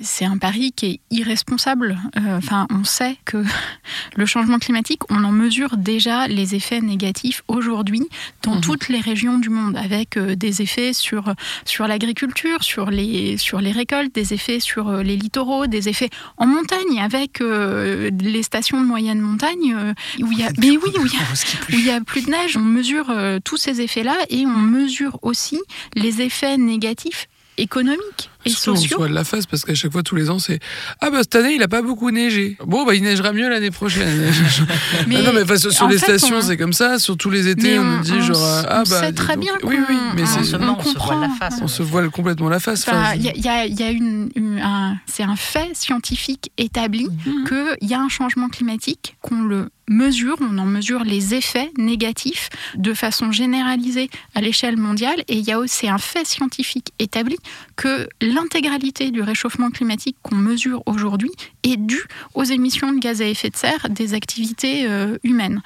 c'est 0.00 0.24
un 0.24 0.38
pari 0.38 0.72
qui 0.72 0.86
est 0.86 1.00
irresponsable. 1.10 1.98
Euh, 2.16 2.38
Enfin, 2.38 2.66
on 2.70 2.84
sait 2.84 3.16
que 3.24 3.42
le 4.16 4.26
changement 4.26 4.58
climatique, 4.58 5.00
on 5.10 5.24
en 5.24 5.32
mesure 5.32 5.76
déjà 5.76 6.26
les 6.28 6.54
effets 6.54 6.80
négatifs 6.80 7.42
aujourd'hui 7.48 8.02
dans 8.42 8.56
Mhm. 8.56 8.60
toutes 8.60 8.88
les 8.88 9.00
régions 9.00 9.38
du 9.38 9.48
monde, 9.50 9.76
avec 9.76 10.16
euh, 10.16 10.34
des 10.36 10.62
effets 10.62 10.92
sur, 10.92 11.34
sur 11.64 11.86
l'agriculture, 11.86 12.62
sur 12.64 12.90
les, 12.90 13.36
sur 13.38 13.60
les 13.60 13.72
récoltes, 13.72 14.14
des 14.14 14.34
effets 14.34 14.60
sur 14.60 14.88
euh, 14.88 15.02
les 15.02 15.16
littoraux, 15.16 15.66
des 15.66 15.88
effets 15.88 16.10
en 16.38 16.46
montagne, 16.46 17.00
avec 17.00 17.40
euh, 17.40 18.10
les 18.20 18.42
stations 18.42 18.80
de 18.80 18.86
moyenne 18.86 19.20
montagne, 19.20 19.74
euh, 19.76 19.92
où 20.20 20.32
il 20.32 20.38
y 20.38 20.44
a... 20.44 20.50
Mais 20.58 20.70
oui, 20.76 20.90
où 20.98 21.06
il 21.06 21.12
y 21.12 21.16
a 21.16 21.24
plus. 21.66 21.78
il 21.78 21.84
y 21.86 21.90
a 21.90 22.00
plus 22.00 22.22
de 22.26 22.30
neige, 22.30 22.56
on 22.56 22.60
mesure 22.60 23.10
euh, 23.10 23.38
tous 23.42 23.56
ces 23.56 23.80
effets-là 23.80 24.16
et 24.30 24.44
on 24.46 24.58
mesure 24.58 25.18
aussi 25.22 25.58
les 25.94 26.20
effets 26.22 26.56
négatifs 26.58 27.28
économiques 27.58 28.30
et 28.46 28.50
Surtout, 28.50 28.72
on 28.72 28.76
se 28.76 29.08
de 29.08 29.14
la 29.14 29.24
face 29.24 29.46
parce 29.46 29.64
qu'à 29.64 29.74
chaque 29.74 29.90
fois, 29.92 30.02
tous 30.02 30.16
les 30.16 30.28
ans, 30.28 30.38
c'est 30.38 30.58
Ah 31.00 31.08
bah 31.10 31.18
cette 31.22 31.34
année, 31.36 31.54
il 31.54 31.62
a 31.62 31.68
pas 31.68 31.80
beaucoup 31.80 32.10
neigé. 32.10 32.58
Bon, 32.66 32.84
bah 32.84 32.94
il 32.94 33.02
neigera 33.02 33.32
mieux 33.32 33.48
l'année 33.48 33.70
prochaine. 33.70 34.30
Mais 35.06 35.16
Ah 35.18 35.22
non, 35.22 35.32
mais 35.32 35.42
enfin, 35.44 35.56
sur, 35.56 35.72
les 35.88 35.98
fait, 35.98 36.18
stations, 36.18 36.36
on- 36.36 36.42
c'est 36.42 36.56
comme 36.58 36.72
ça. 36.74 36.98
Sur 36.98 37.16
tous 37.16 37.30
les 37.30 37.48
étés, 37.48 37.62
Mais 37.72 37.78
on, 37.78 37.84
nous 37.84 38.02
dit 38.02 38.20
genre 38.22 38.36
Ah 38.68 38.82
bah. 38.88 39.00
dis 39.00 39.14
très 39.14 39.34
donc. 39.36 39.44
bien 39.44 39.52
Oui, 39.62 39.76
oui, 39.88 39.96
mais 40.14 40.22
on 40.22 40.26
c'est. 40.26 40.44
se- 40.44 40.56
on 40.56 40.82
se 40.84 40.98
voit 40.98 41.14
la 41.20 41.28
face. 41.30 41.54
On 41.62 41.68
se 41.68 41.82
voile 41.82 42.10
complètement 42.10 42.48
la 42.50 42.60
face. 42.60 42.86
Enfin, 42.86 43.14
Il 43.14 43.22
y 43.22 43.48
a, 43.48 43.64
y 43.66 43.82
une, 43.90 44.28
une- 44.36 44.60
un, 44.62 44.96
c'est 45.06 45.22
un 45.22 45.36
fait 45.36 45.70
scientifique 45.74 46.50
établi 46.58 47.06
Mhm. 47.26 47.48
qu'il 47.80 47.88
y 47.88 47.94
a 47.94 48.00
un 48.00 48.08
changement 48.10 48.48
climatique, 48.50 49.16
qu'on 49.22 49.42
le 49.42 49.70
on 49.88 50.58
en 50.58 50.66
mesure 50.66 51.04
les 51.04 51.34
effets 51.34 51.70
négatifs 51.76 52.50
de 52.76 52.94
façon 52.94 53.32
généralisée 53.32 54.10
à 54.34 54.40
l'échelle 54.40 54.76
mondiale. 54.76 55.24
Et 55.28 55.36
il 55.36 55.44
y 55.44 55.52
a 55.52 55.58
aussi 55.58 55.88
un 55.88 55.98
fait 55.98 56.26
scientifique 56.26 56.92
établi 56.98 57.36
que 57.76 58.08
l'intégralité 58.20 59.10
du 59.10 59.22
réchauffement 59.22 59.70
climatique 59.70 60.16
qu'on 60.22 60.36
mesure 60.36 60.82
aujourd'hui 60.86 61.30
est 61.62 61.76
due 61.76 62.04
aux 62.34 62.44
émissions 62.44 62.92
de 62.92 62.98
gaz 62.98 63.20
à 63.20 63.26
effet 63.26 63.50
de 63.50 63.56
serre 63.56 63.88
des 63.90 64.14
activités 64.14 64.86
euh, 64.86 65.18
humaines. 65.22 65.62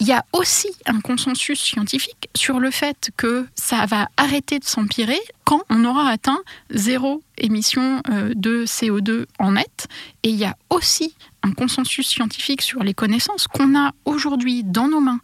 Il 0.00 0.08
y 0.08 0.12
a 0.12 0.24
aussi 0.32 0.68
un 0.86 1.00
consensus 1.00 1.60
scientifique 1.60 2.28
sur 2.34 2.58
le 2.58 2.72
fait 2.72 3.10
que 3.16 3.46
ça 3.54 3.86
va 3.86 4.08
arrêter 4.16 4.58
de 4.58 4.64
s'empirer 4.64 5.20
quand 5.44 5.62
on 5.70 5.84
aura 5.84 6.08
atteint 6.08 6.40
zéro 6.70 7.22
émission 7.38 8.02
euh, 8.10 8.32
de 8.34 8.64
CO2 8.64 9.26
en 9.38 9.52
net. 9.52 9.86
Et 10.24 10.30
il 10.30 10.36
y 10.36 10.44
a 10.44 10.56
aussi 10.70 11.14
un 11.42 11.52
consensus 11.52 12.08
scientifique 12.08 12.62
sur 12.62 12.82
les 12.82 12.94
connaissances 12.94 13.46
qu'on 13.46 13.76
a 13.78 13.92
aujourd'hui 14.04 14.64
dans 14.64 14.88
nos 14.88 15.00
mains 15.00 15.20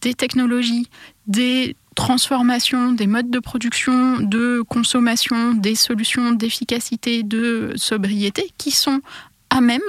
des 0.00 0.14
technologies, 0.14 0.88
des 1.26 1.76
transformations, 1.94 2.92
des 2.92 3.08
modes 3.08 3.30
de 3.30 3.40
production, 3.40 4.20
de 4.20 4.62
consommation, 4.62 5.54
des 5.54 5.74
solutions 5.74 6.30
d'efficacité, 6.30 7.24
de 7.24 7.72
sobriété 7.76 8.52
qui 8.56 8.70
sont 8.70 9.00
à 9.50 9.60
même 9.60 9.80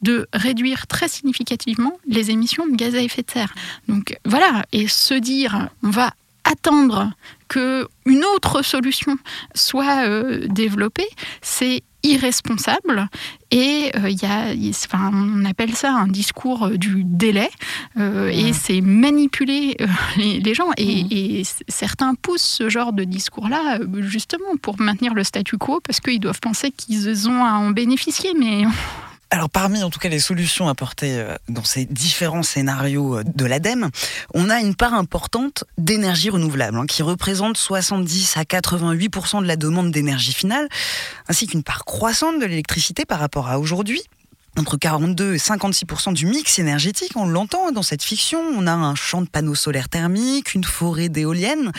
de 0.00 0.26
réduire 0.32 0.86
très 0.86 1.08
significativement 1.08 1.98
les 2.06 2.30
émissions 2.30 2.66
de 2.66 2.74
gaz 2.74 2.94
à 2.94 3.02
effet 3.02 3.22
de 3.22 3.30
serre. 3.30 3.52
Donc 3.88 4.16
voilà, 4.24 4.64
et 4.72 4.88
se 4.88 5.14
dire 5.14 5.68
on 5.82 5.90
va 5.90 6.14
attendre 6.44 7.12
que 7.48 7.86
une 8.06 8.24
autre 8.24 8.62
solution 8.62 9.16
soit 9.54 10.06
euh, 10.06 10.46
développée, 10.48 11.08
c'est 11.42 11.82
irresponsable. 12.02 13.08
Et 13.50 13.90
euh, 13.96 14.08
y 14.10 14.24
a, 14.24 14.54
enfin, 14.86 15.10
on 15.12 15.44
appelle 15.44 15.74
ça 15.74 15.92
un 15.92 16.06
discours 16.08 16.64
euh, 16.64 16.76
du 16.78 17.02
délai 17.04 17.50
euh, 17.98 18.28
et 18.28 18.52
c'est 18.52 18.80
manipuler 18.80 19.76
euh, 19.80 19.86
les, 20.16 20.40
les 20.40 20.54
gens. 20.54 20.70
Et, 20.78 21.38
et 21.40 21.44
c- 21.44 21.64
certains 21.68 22.14
poussent 22.14 22.42
ce 22.42 22.68
genre 22.68 22.92
de 22.92 23.04
discours-là 23.04 23.78
justement 24.00 24.56
pour 24.60 24.80
maintenir 24.80 25.12
le 25.14 25.22
statu 25.24 25.58
quo 25.58 25.80
parce 25.84 26.00
qu'ils 26.00 26.20
doivent 26.20 26.40
penser 26.40 26.70
qu'ils 26.70 27.28
ont 27.28 27.44
à 27.44 27.52
en 27.52 27.70
bénéficier 27.70 28.32
mais 28.38 28.62
Alors 29.34 29.48
parmi 29.48 29.82
en 29.82 29.88
tout 29.88 29.98
cas 29.98 30.10
les 30.10 30.18
solutions 30.18 30.68
apportées 30.68 31.18
euh, 31.18 31.34
dans 31.48 31.64
ces 31.64 31.86
différents 31.86 32.42
scénarios 32.42 33.16
euh, 33.16 33.24
de 33.24 33.46
l'ADEME, 33.46 33.88
on 34.34 34.50
a 34.50 34.60
une 34.60 34.74
part 34.74 34.92
importante 34.92 35.64
d'énergie 35.78 36.28
renouvelable 36.28 36.76
hein, 36.76 36.84
qui 36.84 37.02
représente 37.02 37.56
70 37.56 38.36
à 38.36 38.42
88% 38.42 39.40
de 39.40 39.46
la 39.46 39.56
demande 39.56 39.90
d'énergie 39.90 40.34
finale, 40.34 40.68
ainsi 41.28 41.46
qu'une 41.46 41.62
part 41.62 41.86
croissante 41.86 42.40
de 42.40 42.44
l'électricité 42.44 43.06
par 43.06 43.20
rapport 43.20 43.48
à 43.48 43.58
aujourd'hui. 43.58 44.02
Entre 44.58 44.76
42 44.76 45.34
et 45.34 45.38
56% 45.38 46.12
du 46.12 46.26
mix 46.26 46.58
énergétique, 46.58 47.12
on 47.16 47.26
l'entend 47.26 47.72
dans 47.72 47.82
cette 47.82 48.02
fiction. 48.02 48.38
On 48.54 48.66
a 48.66 48.72
un 48.72 48.94
champ 48.94 49.22
de 49.22 49.28
panneaux 49.28 49.54
solaires 49.54 49.88
thermiques, 49.88 50.52
une 50.54 50.64
forêt 50.64 51.08
d'éoliennes. 51.08 51.72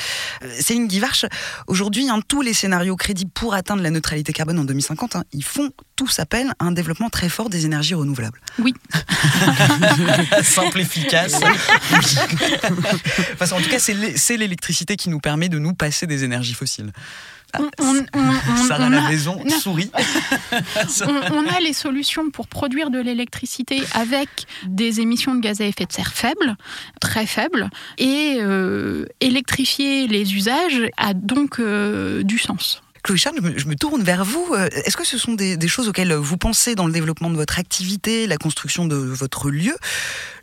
Euh, 0.44 0.52
Céline 0.60 0.88
Guivarch, 0.88 1.26
aujourd'hui, 1.68 2.10
hein, 2.10 2.20
tous 2.28 2.42
les 2.42 2.54
scénarios 2.54 2.96
crédibles 2.96 3.30
pour 3.32 3.54
atteindre 3.54 3.84
la 3.84 3.92
neutralité 3.92 4.34
carbone 4.34 4.58
en 4.58 4.64
2050, 4.64 5.16
hein, 5.16 5.24
ils 5.34 5.44
font 5.44 5.70
tous 5.96 6.18
appel 6.18 6.52
à 6.58 6.66
un 6.66 6.72
développement 6.72 7.12
très 7.12 7.30
fort 7.30 7.50
des 7.50 7.68
énergies 7.68 7.94
renouvelables. 7.94 8.42
Oui. 8.58 8.74
Simple, 10.42 10.80
efficace. 10.80 11.36
enfin, 13.40 13.56
en 13.56 13.62
tout 13.62 13.70
cas, 13.70 13.78
c'est 13.78 14.38
l'électricité 14.38 14.96
qui 14.96 15.10
nous 15.10 15.20
permet 15.20 15.48
de 15.48 15.60
nous 15.60 15.76
passer 15.76 16.08
des 16.08 16.24
énergies 16.24 16.56
fossiles. 16.56 16.92
Ah, 17.54 17.60
on, 17.80 17.96
on- 18.13 18.58
Sarah 18.68 18.88
on 18.88 18.89
la 18.89 19.06
a- 19.06 19.10
maison 19.10 19.39
sourit. 19.62 19.92
on, 21.06 21.48
a 21.48 21.60
les 21.60 21.74
solutions 21.74 22.30
pour 22.32 22.48
produire 22.48 22.89
de 22.89 23.00
l'électricité 23.00 23.82
avec 23.94 24.28
des 24.66 25.00
émissions 25.02 25.36
de 25.36 25.39
gaz 25.42 25.62
à 25.62 25.66
effet 25.66 25.86
de 25.86 25.92
serre 25.92 26.13
faibles, 26.13 26.56
très 27.00 27.26
faibles, 27.26 27.70
et 27.98 28.38
euh, 28.39 29.06
électrifier 29.22 30.08
les 30.08 30.34
usages 30.36 30.82
a 30.98 31.13
donc 31.13 31.60
euh, 31.60 32.24
du 32.24 32.38
sens. 32.39 32.82
Chloé 33.04 33.18
Charles, 33.18 33.36
je 33.58 33.66
me, 33.66 33.76
tourne 33.76 34.02
vers 34.02 34.24
vous. 34.24 34.48
Euh, 34.54 34.70
Est-ce 34.86 34.96
que 34.96 35.06
ce 35.06 35.18
sont 35.18 35.34
des, 35.34 35.58
des 35.58 35.68
choses 35.68 35.89
auxquelles 35.89 36.13
vous 36.13 36.38
pensez 36.38 36.74
dans 36.74 36.88
le 36.88 36.94
développement 36.94 37.30
de 37.30 37.36
votre 37.36 37.60
activité, 37.60 38.28
la 38.28 38.38
construction 38.38 38.86
de 38.86 38.96
votre 38.96 39.50
lieu, 39.50 39.76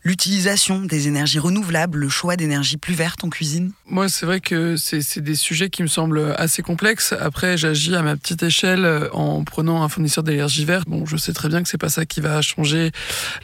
l'utilisation 0.03 0.81
des 0.81 1.09
énergies 1.09 1.39
renouvelables, 1.39 1.99
le 1.99 2.09
choix 2.09 2.37
d'énergie 2.37 2.77
plus 2.77 2.95
verte 2.95 3.23
en 3.25 3.29
cuisine 3.29 3.73
Moi, 3.87 4.09
c'est 4.09 4.25
vrai 4.27 4.41
que 4.41 4.77
c'est 4.77 5.19
des 5.19 5.35
sujets 5.35 5.69
qui 5.71 5.83
me 5.83 5.89
semblent 5.89 6.35
assez 6.39 6.63
complexes. 6.63 7.15
Après, 7.19 7.57
j'agis 7.59 7.95
à 7.95 8.03
ma 8.03 8.17
petite 8.17 8.43
échelle 8.43 8.85
euh, 8.85 9.09
en 9.13 9.45
prenant 9.45 9.83
un 9.83 9.89
fournisseur 9.89 10.25
d'énergie 10.25 10.65
verte. 10.65 10.89
Bon, 10.89 11.05
je 11.07 11.17
sais 11.17 11.33
très 11.33 11.49
bien 11.49 11.63
que 11.63 11.69
c'est 11.69 11.79
pas 11.79 11.89
ça 11.89 12.07
qui 12.07 12.21
va 12.21 12.41
changer 12.43 12.91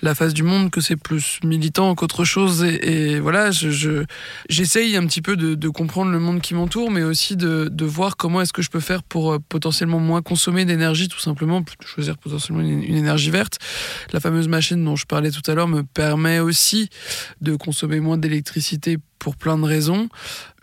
la 0.02 0.14
face 0.14 0.32
du 0.34 0.42
monde, 0.42 0.70
que 0.70 0.80
c'est 0.80 0.96
plus 0.96 1.38
militant 1.44 1.94
qu'autre 1.94 2.24
chose. 2.24 2.64
Et, 2.64 3.20
voilà, 3.20 3.50
je- 3.50 3.70
je 3.70 4.04
j'essaye 4.48 4.96
un 4.96 5.06
petit 5.06 5.22
peu 5.22 5.36
de, 5.36 5.68
comprendre 5.68 6.10
le 6.10 6.20
monde 6.20 6.40
qui 6.40 6.54
m'entoure, 6.54 6.90
mais 6.90 7.02
aussi 7.02 7.36
de, 7.36 7.70
voir 7.84 8.16
comment 8.16 8.40
est-ce 8.40 8.52
que 8.52 8.62
je 8.62 8.70
peux 8.70 8.80
faire 8.80 9.02
pour 9.02 9.32
euh, 9.32 9.38
potentiellement 9.48 10.00
moins 10.00 10.22
consommer 10.22 10.64
d'énergie, 10.64 11.08
tout 11.08 11.20
simplement, 11.20 11.62
choisir 11.84 12.16
potentiellement 12.18 12.62
une, 12.62 12.82
une 12.82 12.96
énergie 12.96 13.30
verte. 13.30 13.58
La 14.12 14.20
fameuse 14.20 14.48
machine 14.48 14.82
dont 14.84 14.96
je 14.96 15.06
parlais 15.06 15.30
tout 15.30 15.48
à 15.50 15.54
l'heure 15.54 15.68
me 15.68 15.82
permet 15.82 16.40
aussi 16.46 16.88
de 17.40 17.56
consommer 17.56 18.00
moins 18.00 18.18
d'électricité 18.18 18.98
pour 19.26 19.34
plein 19.34 19.58
de 19.58 19.64
raisons. 19.64 20.08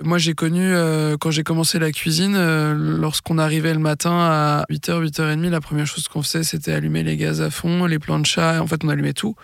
Moi, 0.02 0.17
j'ai 0.17 0.34
connu, 0.34 0.62
euh, 0.62 1.17
quand 1.17 1.32
j'ai 1.32 1.43
commencé 1.43 1.80
la 1.80 1.91
cuisine, 1.91 2.36
euh, 2.38 2.73
lorsqu'on 2.73 3.38
arrivait 3.38 3.73
le 3.73 3.80
matin 3.80 4.12
à 4.13 4.65
8h, 4.69 5.02
8h30, 5.02 5.49
la 5.49 5.60
première 5.60 5.86
chose 5.86 6.08
qu'on 6.08 6.23
faisait, 6.23 6.43
c'était 6.43 6.71
allumer 6.71 7.04
les 7.04 7.17
gaz 7.17 7.41
à 7.41 7.49
fond, 7.49 7.86
les 7.86 7.99
planchas. 7.99 8.62
En 8.62 8.67
fait, 8.67 8.86
on 8.86 8.89
allumait 8.89 9.12
tout 9.12 9.36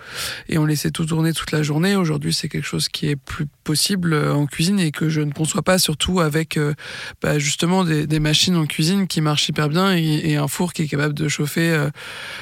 et 0.48 0.56
on 0.56 0.64
laissait 0.64 0.90
tout 0.90 1.04
tourner 1.04 1.34
toute 1.34 1.52
la 1.52 1.62
journée. 1.62 1.96
Aujourd'hui, 1.96 2.32
c'est 2.32 2.48
quelque 2.48 2.66
chose 2.66 2.88
qui 2.88 3.08
est 3.08 3.16
plus 3.16 3.46
possible 3.62 4.14
euh, 4.14 4.34
en 4.34 4.46
cuisine 4.46 4.80
et 4.80 4.90
que 4.90 5.10
je 5.10 5.20
ne 5.20 5.32
conçois 5.32 5.62
pas, 5.62 5.78
surtout 5.78 6.20
avec 6.20 6.58
bah, 7.20 7.38
justement 7.38 7.84
des, 7.84 8.20
machines 8.20 8.56
en 8.56 8.64
cuisine 8.64 9.06
qui 9.06 9.20
marchent 9.20 9.50
hyper 9.50 9.68
bien 9.68 9.94
et, 9.94 10.36
un 10.36 10.48
four 10.48 10.72
qui 10.72 10.82
est 10.82 10.88
capable 10.88 11.14
de 11.14 11.28
chauffer 11.28 11.88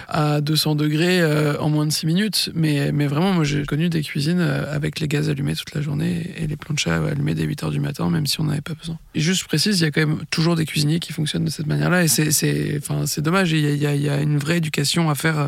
à 0.06 0.40
200 0.40 0.76
degrés 0.76 1.24
en 1.58 1.70
moins 1.70 1.86
de 1.86 1.92
6 1.92 2.06
minutes. 2.06 2.50
Mais, 2.54 2.92
mais 2.92 3.08
vraiment, 3.08 3.32
moi, 3.32 3.42
j'ai 3.42 3.64
connu 3.64 3.88
des 3.88 4.02
cuisines 4.02 4.40
avec 4.40 5.00
les 5.00 5.08
gaz 5.08 5.28
allumés 5.28 5.56
toute 5.56 5.74
la 5.74 5.82
journée 5.82 6.34
et 6.36 6.46
les 6.46 6.56
planchas 6.56 6.67
allumés 6.86 7.34
dès 7.34 7.44
8 7.44 7.62
heures 7.64 7.70
du 7.70 7.80
matin, 7.80 8.10
même 8.10 8.26
si 8.26 8.40
on 8.40 8.44
n'avait 8.44 8.60
pas 8.60 8.74
besoin. 8.74 8.98
Et 9.14 9.20
juste, 9.20 9.42
je 9.42 9.46
précise, 9.46 9.80
il 9.80 9.84
y 9.84 9.86
a 9.86 9.90
quand 9.90 10.06
même 10.06 10.20
toujours 10.30 10.56
des 10.56 10.66
cuisiniers 10.66 11.00
qui 11.00 11.12
fonctionnent 11.12 11.44
de 11.44 11.50
cette 11.50 11.66
manière-là 11.66 12.04
et 12.04 12.08
c'est, 12.08 12.78
enfin, 12.78 13.04
dommage. 13.18 13.52
Il 13.52 13.76
y, 13.76 13.86
a, 13.86 14.20
une 14.20 14.38
vraie 14.38 14.58
éducation 14.58 15.10
à 15.10 15.14
faire. 15.14 15.38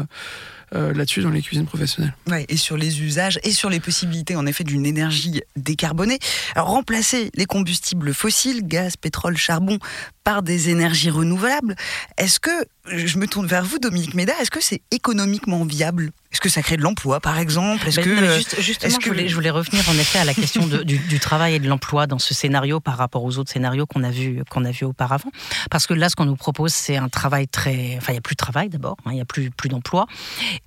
euh, 0.74 0.94
là-dessus 0.94 1.22
dans 1.22 1.30
les 1.30 1.42
cuisines 1.42 1.66
professionnelles. 1.66 2.14
Ouais, 2.28 2.46
et 2.48 2.56
sur 2.56 2.76
les 2.76 3.02
usages 3.02 3.40
et 3.42 3.50
sur 3.50 3.70
les 3.70 3.80
possibilités 3.80 4.36
en 4.36 4.46
effet 4.46 4.62
d'une 4.62 4.86
énergie 4.86 5.40
décarbonée. 5.56 6.18
Alors 6.54 6.68
remplacer 6.68 7.30
les 7.34 7.46
combustibles 7.46 8.14
fossiles, 8.14 8.66
gaz, 8.66 8.96
pétrole, 8.96 9.36
charbon, 9.36 9.78
par 10.22 10.42
des 10.42 10.70
énergies 10.70 11.10
renouvelables, 11.10 11.74
est-ce 12.18 12.38
que, 12.38 12.50
je 12.86 13.18
me 13.18 13.26
tourne 13.26 13.46
vers 13.46 13.64
vous 13.64 13.78
Dominique 13.78 14.14
Méda, 14.14 14.32
est-ce 14.40 14.50
que 14.50 14.62
c'est 14.62 14.82
économiquement 14.92 15.64
viable? 15.64 16.12
Est-ce 16.32 16.40
que 16.40 16.48
ça 16.48 16.62
crée 16.62 16.76
de 16.76 16.82
l'emploi, 16.82 17.18
par 17.18 17.38
exemple? 17.38 17.88
Est-ce 17.88 17.98
que 17.98 18.60
justement, 18.60 18.98
je, 19.00 19.08
voulais, 19.08 19.26
je, 19.26 19.34
voulais, 19.34 19.50
revenir 19.50 19.88
en 19.88 19.94
effet 19.94 20.20
à 20.20 20.24
la 20.24 20.32
question 20.32 20.64
du, 20.64 20.98
du, 20.98 21.18
travail 21.18 21.54
et 21.54 21.58
de 21.58 21.68
l'emploi 21.68 22.06
dans 22.06 22.20
ce 22.20 22.34
scénario 22.34 22.78
par 22.78 22.96
rapport 22.96 23.24
aux 23.24 23.38
autres 23.38 23.50
scénarios 23.50 23.84
qu'on 23.84 24.04
a 24.04 24.10
vu 24.10 24.42
qu'on 24.48 24.64
a 24.64 24.70
vu 24.70 24.84
auparavant. 24.84 25.32
Parce 25.72 25.88
que 25.88 25.94
là, 25.94 26.08
ce 26.08 26.14
qu'on 26.14 26.26
nous 26.26 26.36
propose, 26.36 26.72
c'est 26.72 26.96
un 26.96 27.08
travail 27.08 27.48
très, 27.48 27.96
enfin, 27.96 28.12
il 28.12 28.14
y 28.14 28.18
a 28.18 28.20
plus 28.20 28.34
de 28.34 28.44
travail 28.44 28.68
d'abord, 28.68 28.96
hein, 29.04 29.10
il 29.10 29.18
y 29.18 29.20
a 29.20 29.24
plus 29.24 29.50
plus 29.50 29.68
d'emploi, 29.68 30.06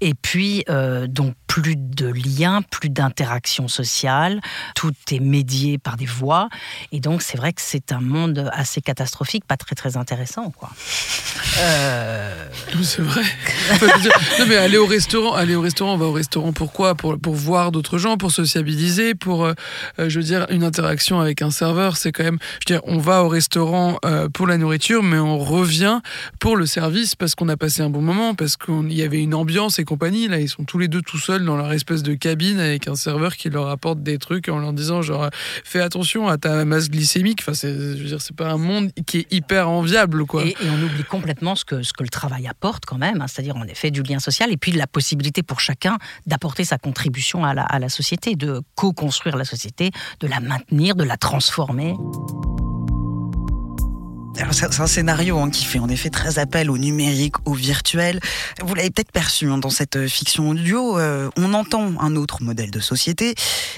et 0.02 0.14
puis 0.16 0.66
euh, 0.70 1.08
donc 1.08 1.34
plus 1.48 1.78
de 1.78 2.08
liens, 2.08 2.62
plus 2.62 2.90
d'interaction 2.90 3.70
sociale. 3.70 4.42
Tout 4.76 4.94
est 5.12 5.20
médié 5.22 5.78
par 5.78 5.96
des 5.96 6.06
voix, 6.06 6.50
et 6.92 7.00
donc 7.00 7.22
c'est 7.22 7.38
vrai 7.38 7.54
que 7.54 7.62
c'est 7.62 7.94
un 7.94 8.02
monde 8.02 8.50
assez 8.54 8.82
catastrophique, 8.82 9.46
pas 9.46 9.56
très 9.56 9.76
très 9.76 9.96
intéressant, 9.96 10.52
quoi. 10.52 10.72
Euh... 11.60 12.50
C'est 12.84 13.02
vrai. 13.02 13.24
non 14.40 14.46
mais 14.48 14.58
aller 14.58 14.78
au 14.78 14.86
restaurant, 14.86 15.34
aller 15.34 15.53
au 15.56 15.62
restaurant, 15.62 15.94
on 15.94 15.98
va 15.98 16.06
au 16.06 16.12
restaurant 16.12 16.54
pourquoi? 16.54 16.96
Pour, 16.96 17.20
pour 17.20 17.36
voir 17.36 17.72
d'autres 17.72 17.98
gens, 17.98 18.18
pour 18.18 18.32
sociabiliser, 18.32 19.16
pour, 19.16 19.46
euh, 19.46 19.54
euh, 20.00 20.10
je 20.10 20.20
veux 20.20 20.26
dire, 20.26 20.46
une 20.50 20.64
interaction 20.64 21.20
avec 21.20 21.42
un 21.42 21.52
serveur. 21.52 21.98
C'est 21.98 22.12
quand 22.12 22.24
même, 22.24 22.40
je 22.66 22.74
veux 22.74 22.80
dire, 22.80 22.88
on 22.88 22.98
va 22.98 23.24
au 23.24 23.28
restaurant 23.28 23.98
euh, 24.06 24.30
pour 24.30 24.48
la 24.48 24.58
nourriture, 24.58 25.04
mais 25.04 25.18
on 25.18 25.38
revient 25.38 26.02
pour 26.40 26.56
le 26.56 26.66
service 26.66 27.16
parce 27.16 27.36
qu'on 27.36 27.50
a 27.50 27.58
passé 27.58 27.82
un 27.82 27.90
bon 27.90 28.02
moment, 28.02 28.36
parce 28.36 28.58
qu'il 28.58 28.94
y 28.94 29.04
avait 29.04 29.22
une 29.22 29.34
ambiance 29.34 29.80
et 29.80 29.84
compagnie. 29.84 30.28
Là, 30.28 30.40
ils 30.40 30.50
sont 30.50 30.64
tous 30.64 30.80
les 30.80 30.88
deux 30.88 31.02
tout 31.02 31.18
seuls 31.18 31.46
dans 31.46 31.58
leur 31.58 31.72
espèce 31.72 32.04
de 32.04 32.14
cabine 32.14 32.60
avec 32.60 32.88
un 32.88 32.96
serveur 32.96 33.36
qui 33.36 33.50
leur 33.50 33.70
apporte 33.70 34.02
des 34.02 34.18
trucs 34.18 34.50
en 34.50 34.60
leur 34.60 34.74
disant, 34.74 35.02
genre, 35.02 35.30
fais 35.64 35.82
attention 35.82 36.28
à 36.28 36.38
ta 36.38 36.66
masse 36.66 36.90
glycémique. 36.90 37.40
Enfin, 37.42 37.54
c'est, 37.54 37.74
je 37.74 38.02
veux 38.02 38.08
dire, 38.10 38.22
c'est 38.22 38.36
pas 38.36 38.50
un 38.50 38.58
monde 38.58 38.92
qui 39.06 39.20
est 39.20 39.34
hyper 39.34 39.70
enviable, 39.70 40.26
quoi. 40.26 40.44
Et, 40.44 40.56
on 40.64 40.82
oublie 40.84 41.04
complètement 41.04 41.56
ce 41.56 41.66
que, 41.66 41.84
ce 41.84 41.94
que 41.94 42.04
le 42.04 42.10
travail 42.10 42.48
apporte 42.48 42.86
quand 42.86 42.98
même, 42.98 43.22
hein. 43.22 43.26
c'est-à-dire 43.28 43.56
en 43.56 43.66
effet 43.66 43.92
du 43.92 44.02
lien 44.02 44.20
social 44.20 44.52
et 44.52 44.58
puis 44.58 44.72
la 44.72 44.88
possibilité 44.88 45.43
pour 45.44 45.60
chacun 45.60 45.98
d'apporter 46.26 46.64
sa 46.64 46.78
contribution 46.78 47.44
à 47.46 47.54
la, 47.54 47.90
société, 47.90 48.36
de 48.36 48.62
co-construire 48.76 49.38
la 49.38 49.46
société, 49.46 49.92
de 50.20 50.28
la 50.28 50.40
maintenir, 50.40 50.96
de 50.96 51.04
la 51.04 51.18
transformer. 51.18 51.96
C'est 54.52 54.80
un 54.80 54.88
scénario 54.88 55.40
hein, 55.40 55.50
qui 55.50 55.66
fait 55.66 55.80
en 55.80 55.90
effet 55.90 56.10
très 56.10 56.40
appel 56.40 56.70
au 56.70 56.78
numérique, 56.78 57.36
au 57.46 57.54
virtuel. 57.54 58.20
Vous 58.64 58.74
l'avez 58.76 58.90
peut-être 58.90 59.12
perçu 59.12 59.50
hein, 59.50 59.58
dans 59.58 59.70
cette 59.70 59.96
euh, 59.96 60.08
fiction 60.08 60.50
audio, 60.50 60.98
euh, 60.98 61.30
on 61.38 61.54
entend 61.54 62.00
un 62.00 62.16
autre 62.16 62.44
modèle 62.44 62.72
de 62.72 62.80
société 62.80 63.36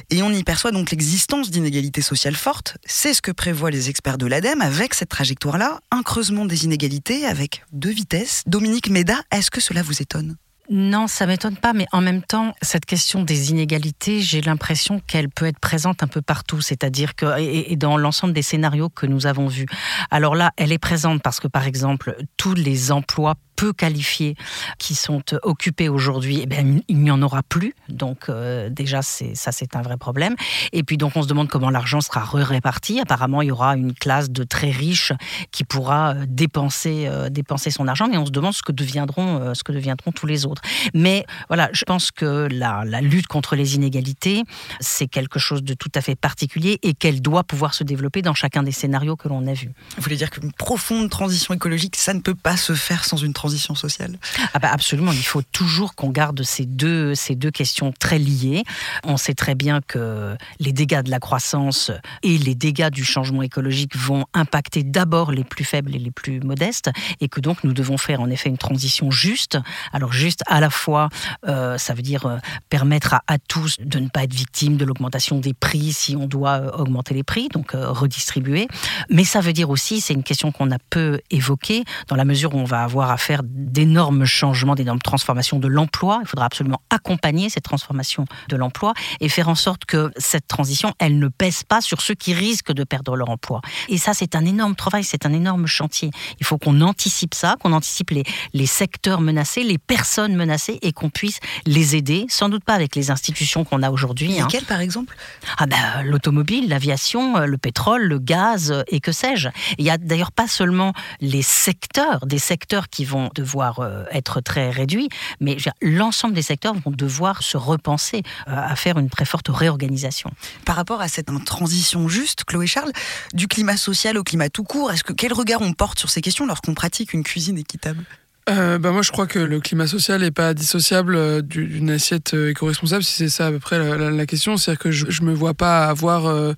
et 0.09 0.23
on 0.23 0.31
y 0.31 0.43
perçoit 0.43 0.71
donc 0.71 0.91
l'existence 0.91 1.51
d'inégalités 1.51 2.01
sociales 2.01 2.35
fortes. 2.35 2.77
C'est 2.85 3.13
ce 3.13 3.21
que 3.21 3.31
prévoient 3.31 3.71
les 3.71 3.89
experts 3.89 4.17
de 4.17 4.25
l'ADEME 4.25 4.61
avec 4.61 4.93
cette 4.93 5.09
trajectoire-là, 5.09 5.79
un 5.91 6.03
creusement 6.03 6.45
des 6.45 6.65
inégalités 6.65 7.25
avec 7.25 7.63
deux 7.71 7.91
vitesses. 7.91 8.43
Dominique 8.47 8.89
Méda, 8.89 9.17
est-ce 9.31 9.51
que 9.51 9.61
cela 9.61 9.81
vous 9.81 10.01
étonne? 10.01 10.35
Non, 10.69 11.07
ça 11.07 11.27
m'étonne 11.27 11.57
pas, 11.57 11.73
mais 11.73 11.85
en 11.91 12.01
même 12.01 12.23
temps, 12.23 12.55
cette 12.61 12.85
question 12.85 13.23
des 13.23 13.51
inégalités, 13.51 14.21
j'ai 14.21 14.41
l'impression 14.41 14.99
qu'elle 14.99 15.29
peut 15.29 15.45
être 15.45 15.59
présente 15.59 16.01
un 16.01 16.07
peu 16.07 16.21
partout, 16.21 16.61
c'est-à-dire 16.61 17.15
que 17.15 17.39
et, 17.39 17.75
dans 17.75 17.97
l'ensemble 17.97 18.33
des 18.33 18.41
scénarios 18.41 18.89
que 18.89 19.05
nous 19.05 19.27
avons 19.27 19.47
vus. 19.47 19.67
Alors 20.09 20.35
là, 20.35 20.51
elle 20.57 20.71
est 20.71 20.79
présente 20.79 21.21
parce 21.21 21.39
que 21.39 21.47
par 21.47 21.67
exemple, 21.67 22.15
tous 22.37 22.55
les 22.55 22.91
emplois 22.91 23.35
peu 23.55 23.73
qualifiés 23.73 24.35
qui 24.77 24.95
sont 24.95 25.23
occupés 25.43 25.89
aujourd'hui, 25.89 26.45
eh 26.49 26.55
il 26.87 26.99
n'y 26.99 27.11
en 27.11 27.21
aura 27.21 27.41
plus. 27.43 27.73
Donc 27.89 28.29
euh, 28.29 28.69
déjà, 28.69 29.01
ça, 29.01 29.51
c'est 29.51 29.75
un 29.75 29.81
vrai 29.81 29.97
problème. 29.97 30.35
Et 30.73 30.83
puis 30.83 30.97
donc, 30.97 31.13
on 31.15 31.23
se 31.23 31.27
demande 31.27 31.47
comment 31.47 31.69
l'argent 31.69 32.01
sera 32.01 32.23
réparti. 32.23 32.99
Apparemment, 32.99 33.41
il 33.41 33.47
y 33.47 33.51
aura 33.51 33.75
une 33.75 33.93
classe 33.93 34.29
de 34.29 34.43
très 34.43 34.71
riches 34.71 35.13
qui 35.51 35.63
pourra 35.63 36.13
euh, 36.13 36.25
dépenser, 36.27 37.05
euh, 37.07 37.29
dépenser 37.29 37.71
son 37.71 37.87
argent, 37.87 38.07
mais 38.07 38.17
on 38.17 38.25
se 38.25 38.31
demande 38.31 38.53
ce 38.53 38.63
que 38.63 38.71
deviendront, 38.71 39.53
ce 39.53 39.63
que 39.63 39.71
deviendront 39.71 40.11
tous 40.11 40.25
les 40.25 40.45
autres. 40.45 40.61
Mais 40.93 41.25
voilà, 41.47 41.69
je 41.71 41.83
pense 41.85 42.11
que 42.11 42.47
la, 42.51 42.83
la 42.85 43.01
lutte 43.01 43.27
contre 43.27 43.55
les 43.55 43.75
inégalités, 43.75 44.43
c'est 44.79 45.07
quelque 45.07 45.39
chose 45.39 45.63
de 45.63 45.73
tout 45.73 45.91
à 45.95 46.01
fait 46.01 46.15
particulier 46.15 46.79
et 46.83 46.93
qu'elle 46.93 47.21
doit 47.21 47.43
pouvoir 47.43 47.73
se 47.73 47.83
développer 47.83 48.21
dans 48.21 48.33
chacun 48.33 48.63
des 48.63 48.71
scénarios 48.71 49.15
que 49.15 49.27
l'on 49.27 49.47
a 49.47 49.53
vus. 49.53 49.71
Vous 49.97 50.03
voulez 50.03 50.15
dire 50.17 50.29
qu'une 50.29 50.51
profonde 50.51 51.09
transition 51.09 51.53
écologique, 51.53 51.95
ça 51.95 52.13
ne 52.13 52.19
peut 52.19 52.35
pas 52.35 52.57
se 52.57 52.73
faire 52.73 53.05
sans 53.05 53.17
une 53.17 53.33
transition 53.33 53.44
transition 53.45 53.75
sociale 53.75 54.17
ah 54.55 54.59
bah 54.59 54.69
Absolument, 54.71 55.11
il 55.11 55.23
faut 55.23 55.43
toujours 55.43 55.93
qu'on 55.93 56.09
garde 56.09 56.41
ces 56.41 56.65
deux, 56.65 57.13
ces 57.13 57.35
deux 57.35 57.51
questions 57.51 57.93
très 57.97 58.17
liées. 58.17 58.63
On 59.03 59.17
sait 59.17 59.35
très 59.35 59.53
bien 59.53 59.81
que 59.81 60.35
les 60.59 60.73
dégâts 60.73 61.03
de 61.03 61.11
la 61.11 61.19
croissance 61.19 61.91
et 62.23 62.39
les 62.39 62.55
dégâts 62.55 62.89
du 62.89 63.05
changement 63.05 63.43
écologique 63.43 63.95
vont 63.95 64.25
impacter 64.33 64.81
d'abord 64.81 65.31
les 65.31 65.43
plus 65.43 65.63
faibles 65.63 65.95
et 65.95 65.99
les 65.99 66.09
plus 66.09 66.39
modestes, 66.39 66.89
et 67.21 67.29
que 67.29 67.39
donc 67.39 67.63
nous 67.63 67.73
devons 67.73 67.97
faire 67.97 68.19
en 68.19 68.31
effet 68.31 68.49
une 68.49 68.57
transition 68.57 69.11
juste. 69.11 69.59
Alors 69.93 70.11
juste 70.11 70.41
à 70.47 70.59
la 70.59 70.71
fois, 70.71 71.09
euh, 71.47 71.77
ça 71.77 71.93
veut 71.93 72.01
dire 72.01 72.25
euh, 72.25 72.37
permettre 72.69 73.13
à, 73.13 73.21
à, 73.27 73.37
tous 73.37 73.77
de 73.79 73.99
ne 73.99 74.09
pas 74.09 74.23
être 74.23 74.33
victimes 74.33 74.75
de 74.75 74.85
l'augmentation 74.85 75.37
des 75.37 75.53
prix 75.53 75.93
si 75.93 76.15
on 76.15 76.25
doit 76.25 76.57
euh, 76.61 76.71
augmenter 76.71 77.13
les 77.13 77.23
prix, 77.23 77.47
donc 77.49 77.71
redistribuer. 77.73 78.67
Mais 79.11 79.23
ça 79.23 79.39
veut 79.39 79.53
dire 79.53 79.69
aussi, 79.69 80.01
c'est 80.01 80.15
une 80.15 80.23
question 80.23 80.51
qu'on 80.51 80.71
a 80.71 80.79
peu 80.89 81.19
évoquée, 81.29 81.83
dans 82.07 82.15
la 82.15 82.25
mesure 82.25 82.55
où 82.55 82.57
on 82.57 82.65
va 82.65 82.83
avoir 82.83 83.11
à 83.11 83.17
faire 83.35 83.43
d'énormes 83.43 84.25
changements, 84.25 84.75
d'énormes 84.75 85.01
transformations 85.01 85.59
de 85.59 85.67
l'emploi. 85.67 86.19
Il 86.21 86.27
faudra 86.27 86.45
absolument 86.45 86.81
accompagner 86.89 87.49
cette 87.49 87.63
transformation 87.63 88.25
de 88.47 88.55
l'emploi 88.55 88.93
et 89.19 89.29
faire 89.29 89.49
en 89.49 89.55
sorte 89.55 89.85
que 89.85 90.11
cette 90.17 90.47
transition, 90.47 90.93
elle 90.99 91.19
ne 91.19 91.27
pèse 91.27 91.63
pas 91.63 91.81
sur 91.81 92.01
ceux 92.01 92.13
qui 92.13 92.33
risquent 92.33 92.71
de 92.71 92.83
perdre 92.83 93.15
leur 93.15 93.29
emploi. 93.29 93.61
Et 93.89 93.97
ça, 93.97 94.13
c'est 94.13 94.35
un 94.35 94.45
énorme 94.45 94.75
travail, 94.75 95.03
c'est 95.03 95.25
un 95.25 95.33
énorme 95.33 95.67
chantier. 95.67 96.11
Il 96.39 96.45
faut 96.45 96.57
qu'on 96.57 96.79
anticipe 96.81 97.33
ça, 97.33 97.55
qu'on 97.59 97.73
anticipe 97.73 98.11
les, 98.11 98.23
les 98.53 98.65
secteurs 98.65 99.21
menacés, 99.21 99.63
les 99.63 99.77
personnes 99.77 100.35
menacées 100.35 100.79
et 100.81 100.93
qu'on 100.93 101.09
puisse 101.09 101.39
les 101.65 101.95
aider, 101.95 102.25
sans 102.29 102.49
doute 102.49 102.63
pas 102.63 102.73
avec 102.73 102.95
les 102.95 103.11
institutions 103.11 103.65
qu'on 103.65 103.83
a 103.83 103.89
aujourd'hui. 103.89 104.39
Hein. 104.39 104.45
Lesquelles, 104.45 104.65
par 104.65 104.79
exemple? 104.79 105.17
Ah 105.57 105.65
ben, 105.65 106.03
L'automobile, 106.03 106.69
l'aviation, 106.69 107.39
le 107.39 107.57
pétrole, 107.57 108.03
le 108.03 108.19
gaz 108.19 108.83
et 108.87 108.99
que 108.99 109.11
sais-je. 109.11 109.49
Il 109.77 109.83
n'y 109.83 109.91
a 109.91 109.97
d'ailleurs 109.97 110.31
pas 110.31 110.47
seulement 110.47 110.93
les 111.19 111.41
secteurs, 111.41 112.25
des 112.25 112.39
secteurs 112.39 112.87
qui 112.89 113.05
vont 113.05 113.24
devoir 113.33 113.79
euh, 113.79 114.03
être 114.11 114.41
très 114.41 114.69
réduits, 114.69 115.09
mais 115.39 115.57
l'ensemble 115.81 116.33
des 116.33 116.41
secteurs 116.41 116.73
vont 116.73 116.91
devoir 116.91 117.43
se 117.43 117.57
repenser 117.57 118.23
euh, 118.47 118.51
à 118.55 118.75
faire 118.75 118.97
une 118.97 119.09
très 119.09 119.25
forte 119.25 119.47
réorganisation. 119.49 120.31
Par 120.65 120.75
rapport 120.75 121.01
à 121.01 121.07
cette 121.07 121.29
transition 121.45 122.07
juste, 122.07 122.43
Chloé 122.43 122.67
Charles, 122.67 122.91
du 123.33 123.47
climat 123.47 123.77
social 123.77 124.17
au 124.17 124.23
climat 124.23 124.49
tout 124.49 124.63
court, 124.63 124.91
est-ce 124.91 125.03
que 125.03 125.13
quel 125.13 125.33
regard 125.33 125.61
on 125.61 125.73
porte 125.73 125.99
sur 125.99 126.09
ces 126.09 126.21
questions 126.21 126.45
lorsqu'on 126.45 126.73
pratique 126.73 127.13
une 127.13 127.23
cuisine 127.23 127.57
équitable? 127.57 128.03
Euh, 128.47 128.77
bah 128.77 128.91
moi, 128.91 129.01
je 129.01 129.11
crois 129.11 129.25
que 129.25 129.39
le 129.39 129.59
climat 129.59 129.87
social 129.87 130.21
n'est 130.21 130.29
pas 130.29 130.53
dissociable 130.53 131.15
euh, 131.15 131.41
d'une 131.41 131.89
assiette 131.89 132.35
euh, 132.35 132.51
éco-responsable, 132.51 133.03
si 133.03 133.13
c'est 133.13 133.29
ça 133.29 133.47
à 133.47 133.51
peu 133.51 133.57
près 133.57 133.79
la, 133.97 134.25
question. 134.27 134.55
C'est-à-dire 134.55 134.79
que 134.79 134.91
je 134.91 135.21
ne 135.21 135.27
me 135.27 135.33
vois 135.33 135.55
pas 135.55 135.85
avoir 135.85 136.27
euh, 136.27 136.53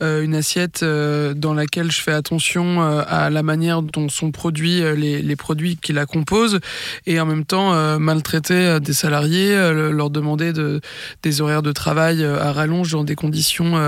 une 0.00 0.34
assiette 0.34 0.84
dans 0.84 1.54
laquelle 1.54 1.90
je 1.90 2.00
fais 2.00 2.12
attention 2.12 2.80
à 2.82 3.30
la 3.30 3.42
manière 3.42 3.82
dont 3.82 4.08
sont 4.08 4.32
produits 4.32 4.80
les, 4.96 5.22
les, 5.22 5.36
produits 5.36 5.76
qui 5.76 5.92
la 5.92 6.06
composent 6.06 6.60
et 7.06 7.20
en 7.20 7.26
même 7.26 7.44
temps 7.44 7.98
maltraiter 7.98 8.80
des 8.80 8.92
salariés, 8.92 9.54
leur 9.92 10.10
demander 10.10 10.52
de, 10.52 10.80
des 11.22 11.40
horaires 11.40 11.62
de 11.62 11.72
travail 11.72 12.24
à 12.24 12.52
rallonge 12.52 12.92
dans 12.92 13.04
des 13.04 13.14
conditions 13.14 13.78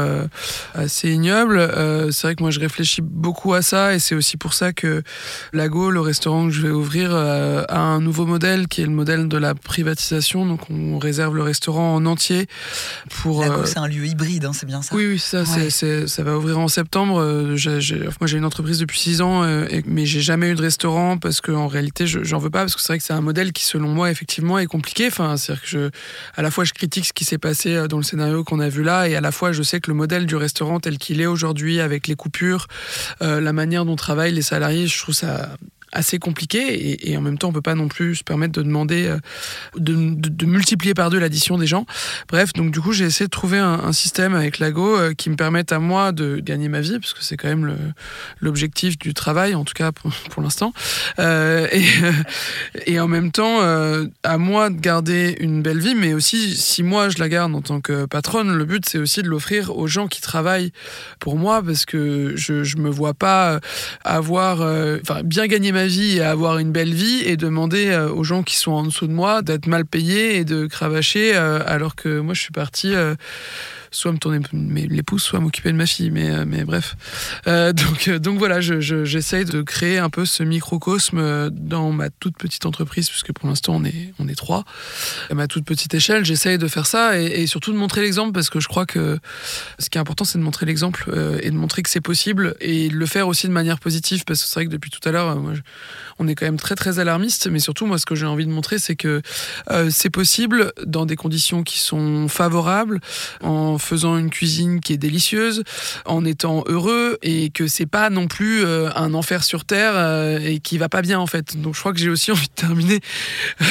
assez 0.75 1.11
ignobles. 1.11 1.71
c'est 2.12 2.27
vrai 2.27 2.35
que 2.35 2.43
moi, 2.43 2.51
je 2.51 2.61
réfléchis 2.61 3.03
beaucoup 3.03 3.55
à 3.55 3.62
ça 3.62 3.95
et 3.95 3.99
c'est 3.99 4.15
aussi 4.15 4.37
pour 4.37 4.53
ça 4.53 4.73
que 4.73 5.03
Lago, 5.53 5.91
le 5.91 6.01
restaurant 6.01 6.47
que 6.47 6.53
je 6.53 6.62
vais 6.62 6.73
ouvrir, 6.73 7.11
euh, 7.42 7.64
à 7.68 7.81
un 7.81 8.00
nouveau 8.00 8.24
modèle 8.24 8.68
qui 8.68 8.83
est 8.83 8.87
le 8.87 8.92
modèle 8.92 9.28
de 9.28 9.37
la 9.37 9.55
privatisation. 9.55 10.46
Donc 10.46 10.70
on 10.70 10.98
réserve 10.98 11.35
le 11.37 11.42
restaurant 11.42 11.94
en 11.94 12.07
entier 12.07 12.46
pour. 13.11 13.42
Euh, 13.42 13.64
c'est 13.64 13.78
un 13.78 13.88
lieu 13.88 14.07
hybride, 14.07 14.44
hein, 14.44 14.52
c'est 14.52 14.66
bien 14.66 14.83
ça. 14.83 14.94
Oui, 14.94 15.07
oui, 15.07 15.18
ça, 15.18 15.44
ça 15.44 16.22
va 16.22 16.37
ouvrir 16.37 16.59
en 16.59 16.68
septembre. 16.68 17.20
Euh, 17.20 17.57
moi, 18.20 18.26
j'ai 18.26 18.38
une 18.38 18.44
entreprise 18.44 18.78
depuis 18.78 18.98
six 18.98 19.20
ans, 19.20 19.42
mais 19.87 20.07
j'ai 20.07 20.20
jamais 20.20 20.50
eu 20.50 20.55
de 20.55 20.62
restaurant 20.62 21.18
parce 21.18 21.40
qu'en 21.40 21.66
réalité, 21.66 22.07
j'en 22.07 22.38
veux 22.38 22.50
pas 22.50 22.61
parce 22.61 22.76
que 22.76 22.81
c'est 22.81 22.92
vrai 22.92 22.98
que 22.98 23.05
c'est 23.05 23.12
un 23.12 23.20
modèle 23.20 23.52
qui, 23.52 23.64
selon 23.64 23.88
moi, 23.88 24.11
effectivement, 24.11 24.59
est 24.59 24.66
compliqué. 24.66 25.09
Enfin, 25.09 25.37
c'est-à-dire 25.37 25.62
que 25.62 25.68
je, 25.68 25.90
à 26.37 26.42
la 26.42 26.50
fois, 26.50 26.64
je 26.64 26.72
critique 26.72 27.07
ce 27.07 27.12
qui 27.12 27.24
s'est 27.24 27.38
passé 27.38 27.87
dans 27.88 27.96
le 27.96 28.05
scénario 28.05 28.44
qu'on 28.44 28.61
a 28.61 28.68
vu 28.68 28.83
là, 28.83 29.09
et 29.09 29.16
à 29.16 29.20
la 29.20 29.33
fois, 29.33 29.52
je 29.52 29.62
sais 29.62 29.81
que 29.81 29.90
le 29.90 29.96
modèle 29.96 30.26
du 30.26 30.37
restaurant 30.37 30.81
tel 30.81 30.98
qu'il 30.98 31.20
est 31.20 31.26
aujourd'hui, 31.26 31.81
avec 31.81 32.07
les 32.07 32.14
coupures, 32.14 32.68
la 33.20 33.52
manière 33.52 33.85
dont 33.85 33.96
travaillent 33.96 34.35
les 34.35 34.42
salariés, 34.42 34.87
je 34.87 34.98
trouve 34.98 35.14
ça 35.14 35.57
assez 35.92 36.18
compliqué 36.18 37.11
et, 37.11 37.16
en 37.16 37.20
même 37.20 37.38
temps 37.38 37.48
on 37.48 37.52
peut 37.52 37.61
pas 37.61 37.74
non 37.74 37.88
plus 37.88 38.16
se 38.16 38.24
permettre 38.24 38.55
de 38.55 38.62
demander 38.62 39.07
euh, 39.07 39.18
de, 39.76 40.46
multiplier 40.46 40.94
par 40.94 41.11
deux 41.11 41.18
l'addition 41.18 41.59
des 41.59 41.66
gens. 41.66 41.87
Bref, 42.28 42.52
donc 42.55 42.70
du 42.72 42.81
coup 42.81 42.92
j'ai 42.92 43.05
essayé 43.05 43.26
de 43.26 43.31
trouver 43.31 43.59
un, 43.59 43.92
système 43.92 44.35
avec 44.35 44.59
Lago 44.59 44.96
euh, 44.96 45.12
qui 45.12 45.28
me 45.28 45.37
permette 45.37 45.70
à 45.70 45.78
moi 45.78 46.12
de 46.12 46.37
gagner 46.37 46.68
ma 46.68 46.81
vie 46.81 46.98
parce 46.98 47.12
que 47.12 47.22
c'est 47.22 47.37
quand 47.37 47.48
même 47.48 47.92
l'objectif 48.40 48.98
du 48.98 49.12
travail 49.12 49.55
en 49.55 49.64
tout 49.64 49.74
cas 49.74 49.92
pour, 49.92 50.42
l'instant 50.42 50.72
euh, 51.18 51.68
et, 52.87 52.98
en 52.98 53.09
même 53.09 53.33
temps 53.33 53.61
à 54.22 54.38
moi 54.38 54.70
de 54.70 54.81
garder 54.81 55.37
une 55.40 55.62
belle 55.62 55.78
vie 55.78 55.94
mais 55.94 56.14
aussi 56.14 56.57
si 56.57 56.83
moi 56.83 57.11
je 57.11 57.18
la 57.18 57.28
garde 57.28 57.55
en 57.55 57.61
tant 57.61 57.81
que 57.81 58.07
patronne 58.07 58.55
le 58.55 58.64
but 58.64 58.88
c'est 58.88 58.98
aussi 58.98 59.22
de 59.22 59.28
l'offrir 59.28 59.76
aux 59.76 59.87
gens 59.87 60.09
qui 60.09 60.20
travaillent 60.20 60.72
pour 61.18 61.37
moi 61.37 61.62
parce 61.62 61.85
que 61.85 62.33
je 62.37 62.64
je 62.64 62.76
me 62.78 62.88
vois 62.88 63.14
pas 63.14 63.61
avoir 64.05 64.61
enfin 65.02 65.22
bien 65.22 65.46
gagner 65.46 65.72
ma 65.72 65.82
vie 65.87 66.18
et 66.18 66.23
avoir 66.23 66.59
une 66.59 66.73
belle 66.73 66.92
vie 66.92 67.23
et 67.25 67.37
demander 67.37 67.88
euh, 67.88 68.11
aux 68.11 68.25
gens 68.25 68.42
qui 68.42 68.57
sont 68.57 68.73
en 68.73 68.83
dessous 68.85 69.07
de 69.07 69.12
moi 69.12 69.42
d'être 69.42 69.66
mal 69.66 69.85
payés 69.85 70.37
et 70.37 70.45
de 70.45 70.66
cravacher 70.66 71.35
euh, 71.35 71.61
alors 71.66 71.95
que 71.95 72.21
moi 72.21 72.35
je 72.35 72.40
suis 72.40 72.53
parti 72.53 72.95
euh, 72.95 73.14
soit 73.92 74.11
me 74.11 74.18
tourner 74.18 74.40
l'épouse, 74.88 75.22
soit 75.22 75.38
m'occuper 75.38 75.70
de 75.70 75.76
ma 75.76 75.87
fille. 75.87 76.11
Mais, 76.11 76.31
euh, 76.31 76.44
mais 76.46 76.64
bref. 76.64 76.96
Euh, 77.46 77.72
donc, 77.72 78.09
euh, 78.09 78.18
donc 78.18 78.38
voilà, 78.38 78.61
j'essaye 78.61 79.44
de 79.44 79.62
créer 79.62 79.98
un 79.98 80.11
peu 80.11 80.24
ce 80.24 80.42
microcosme 80.42 81.50
dans 81.50 81.92
ma 81.92 82.11
toute 82.11 82.37
petite 82.37 82.66
entreprise, 82.66 83.09
puisque 83.09 83.33
pour 83.33 83.48
l'instant 83.48 83.74
on 83.76 83.85
est, 83.85 84.12
on 84.18 84.28
est 84.28 84.35
trois. 84.35 84.64
À 85.31 85.35
ma 85.35 85.46
toute 85.46 85.64
petite 85.64 85.94
échelle, 85.94 86.24
j'essaye 86.24 86.59
de 86.59 86.68
faire 86.68 86.87
ça 86.87 87.20
et, 87.20 87.46
surtout 87.46 87.72
de 87.72 87.76
montrer 87.76 88.00
l'exemple, 88.00 88.33
parce 88.33 88.50
que 88.50 88.61
je 88.61 88.68
crois 88.68 88.87
que 88.87 89.18
ce 89.78 89.90
qui 89.90 89.98
est 89.98 90.00
important, 90.00 90.24
c'est 90.24 90.38
de 90.38 90.42
montrer 90.42 90.64
l'exemple 90.64 91.11
et 91.42 91.50
de 91.50 91.57
montrer 91.57 91.83
que 91.83 91.90
c'est 91.90 92.00
possible 92.00 92.55
et 92.61 92.88
de 92.88 92.96
le 92.96 93.07
faire 93.07 93.28
aussi 93.28 93.46
de 93.46 93.52
manière 93.52 93.78
positive, 93.78 94.24
parce 94.24 94.42
que 94.42 94.48
c'est 94.48 94.55
vrai 94.55 94.66
que 94.66 94.70
depuis 94.70 94.90
tout 94.90 95.07
à 95.07 95.12
l'heure, 95.12 95.37
on 96.18 96.28
est 96.28 96.35
quand 96.35 96.46
même 96.46 96.59
très 96.59 96.74
très 96.74 96.98
alarmiste, 96.98 97.48
mais 97.48 97.59
surtout 97.59 97.87
moi 97.87 97.98
ce 97.98 98.07
que 98.07 98.14
j'ai 98.14 98.26
envie 98.26 98.46
de 98.46 98.52
montrer, 98.52 98.78
c'est 98.78 98.96
que 98.96 99.20
c'est 99.90 100.11
possible 100.11 100.72
dans 100.87 101.05
des 101.05 101.16
conditions 101.16 101.62
qui 101.62 101.78
sont 101.78 102.28
favorables, 102.28 103.00
en 103.42 103.78
faisant 103.83 104.16
une 104.16 104.31
cuisine 104.31 104.81
qui 104.81 104.92
est 104.92 104.99
délicieuse, 104.99 105.62
en 106.07 106.25
étant 106.25 106.64
heureux 106.66 107.18
et 107.23 107.51
que 107.51 107.66
c'est 107.66 107.87
pas 107.87 108.11
non 108.11 108.29
plus 108.29 108.64
euh, 108.64 108.90
un 108.95 109.14
enfer 109.14 109.45
sur 109.45 109.64
terre 109.64 109.92
euh, 109.95 110.38
et 110.38 110.61
qui 110.61 110.79
va 110.79 110.88
pas 110.88 111.03
bien 111.03 111.18
en 111.18 111.27
fait. 111.27 111.61
Donc 111.61 111.75
je 111.75 111.81
crois 111.81 111.92
que 111.92 111.99
j'ai 111.99 112.11
aussi 112.11 112.31
envie 112.33 112.49
de 112.49 112.53
terminer 112.55 113.01
euh, 113.61 113.64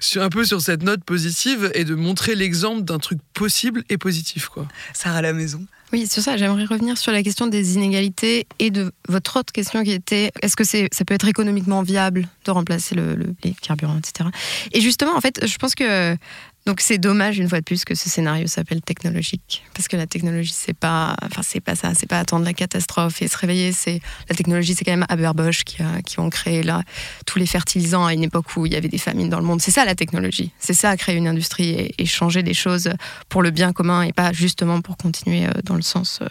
sur 0.00 0.22
un 0.22 0.28
peu 0.28 0.44
sur 0.44 0.60
cette 0.60 0.82
note 0.82 1.04
positive 1.04 1.70
et 1.74 1.84
de 1.84 1.94
montrer 1.94 2.34
l'exemple 2.34 2.82
d'un 2.82 2.98
truc 2.98 3.18
possible 3.34 3.84
et 3.88 3.98
positif 3.98 4.48
quoi. 4.48 4.66
Sarah 4.92 5.18
à 5.18 5.22
la 5.22 5.32
maison. 5.32 5.66
Oui, 5.92 6.06
sur 6.06 6.22
ça, 6.22 6.36
j'aimerais 6.36 6.66
revenir 6.66 6.98
sur 6.98 7.12
la 7.12 7.22
question 7.22 7.46
des 7.46 7.74
inégalités 7.74 8.46
et 8.58 8.70
de 8.70 8.92
votre 9.08 9.38
autre 9.38 9.52
question 9.52 9.82
qui 9.82 9.92
était 9.92 10.30
est-ce 10.42 10.54
que 10.54 10.64
c'est, 10.64 10.88
ça 10.92 11.04
peut 11.06 11.14
être 11.14 11.26
économiquement 11.28 11.82
viable 11.82 12.28
de 12.44 12.50
remplacer 12.50 12.94
le, 12.94 13.16
les 13.42 13.54
carburants, 13.54 13.96
etc. 13.96 14.28
Et 14.72 14.82
justement, 14.82 15.16
en 15.16 15.20
fait, 15.20 15.46
je 15.46 15.56
pense 15.56 15.74
que 15.74 16.14
donc 16.68 16.82
c'est 16.82 16.98
dommage 16.98 17.38
une 17.38 17.48
fois 17.48 17.60
de 17.60 17.64
plus 17.64 17.86
que 17.86 17.94
ce 17.94 18.10
scénario 18.10 18.46
s'appelle 18.46 18.82
technologique 18.82 19.64
parce 19.72 19.88
que 19.88 19.96
la 19.96 20.06
technologie 20.06 20.52
c'est 20.54 20.76
pas 20.76 21.16
enfin 21.22 21.40
c'est 21.42 21.60
pas 21.60 21.74
ça, 21.74 21.94
c'est 21.94 22.06
pas 22.06 22.18
attendre 22.18 22.44
la 22.44 22.52
catastrophe 22.52 23.22
et 23.22 23.28
se 23.28 23.38
réveiller, 23.38 23.72
c'est 23.72 24.02
la 24.28 24.36
technologie 24.36 24.74
c'est 24.74 24.84
quand 24.84 24.92
même 24.92 25.06
Haber-Bosch 25.08 25.64
qui, 25.64 25.78
qui 26.04 26.20
ont 26.20 26.28
créé 26.28 26.62
là 26.62 26.82
tous 27.24 27.38
les 27.38 27.46
fertilisants 27.46 28.04
à 28.04 28.12
une 28.12 28.22
époque 28.22 28.54
où 28.58 28.66
il 28.66 28.74
y 28.74 28.76
avait 28.76 28.88
des 28.88 28.98
famines 28.98 29.30
dans 29.30 29.40
le 29.40 29.46
monde. 29.46 29.62
C'est 29.62 29.70
ça 29.70 29.86
la 29.86 29.94
technologie. 29.94 30.52
C'est 30.58 30.74
ça 30.74 30.94
créer 30.98 31.16
une 31.16 31.26
industrie 31.26 31.90
et, 31.96 32.04
changer 32.04 32.42
des 32.42 32.52
choses 32.52 32.90
pour 33.30 33.40
le 33.40 33.50
bien 33.50 33.72
commun 33.72 34.02
et 34.02 34.12
pas 34.12 34.34
justement 34.34 34.82
pour 34.82 34.98
continuer 34.98 35.46
euh, 35.46 35.52
dans 35.64 35.74
le 35.74 35.80
sens 35.80 36.18
euh, 36.20 36.26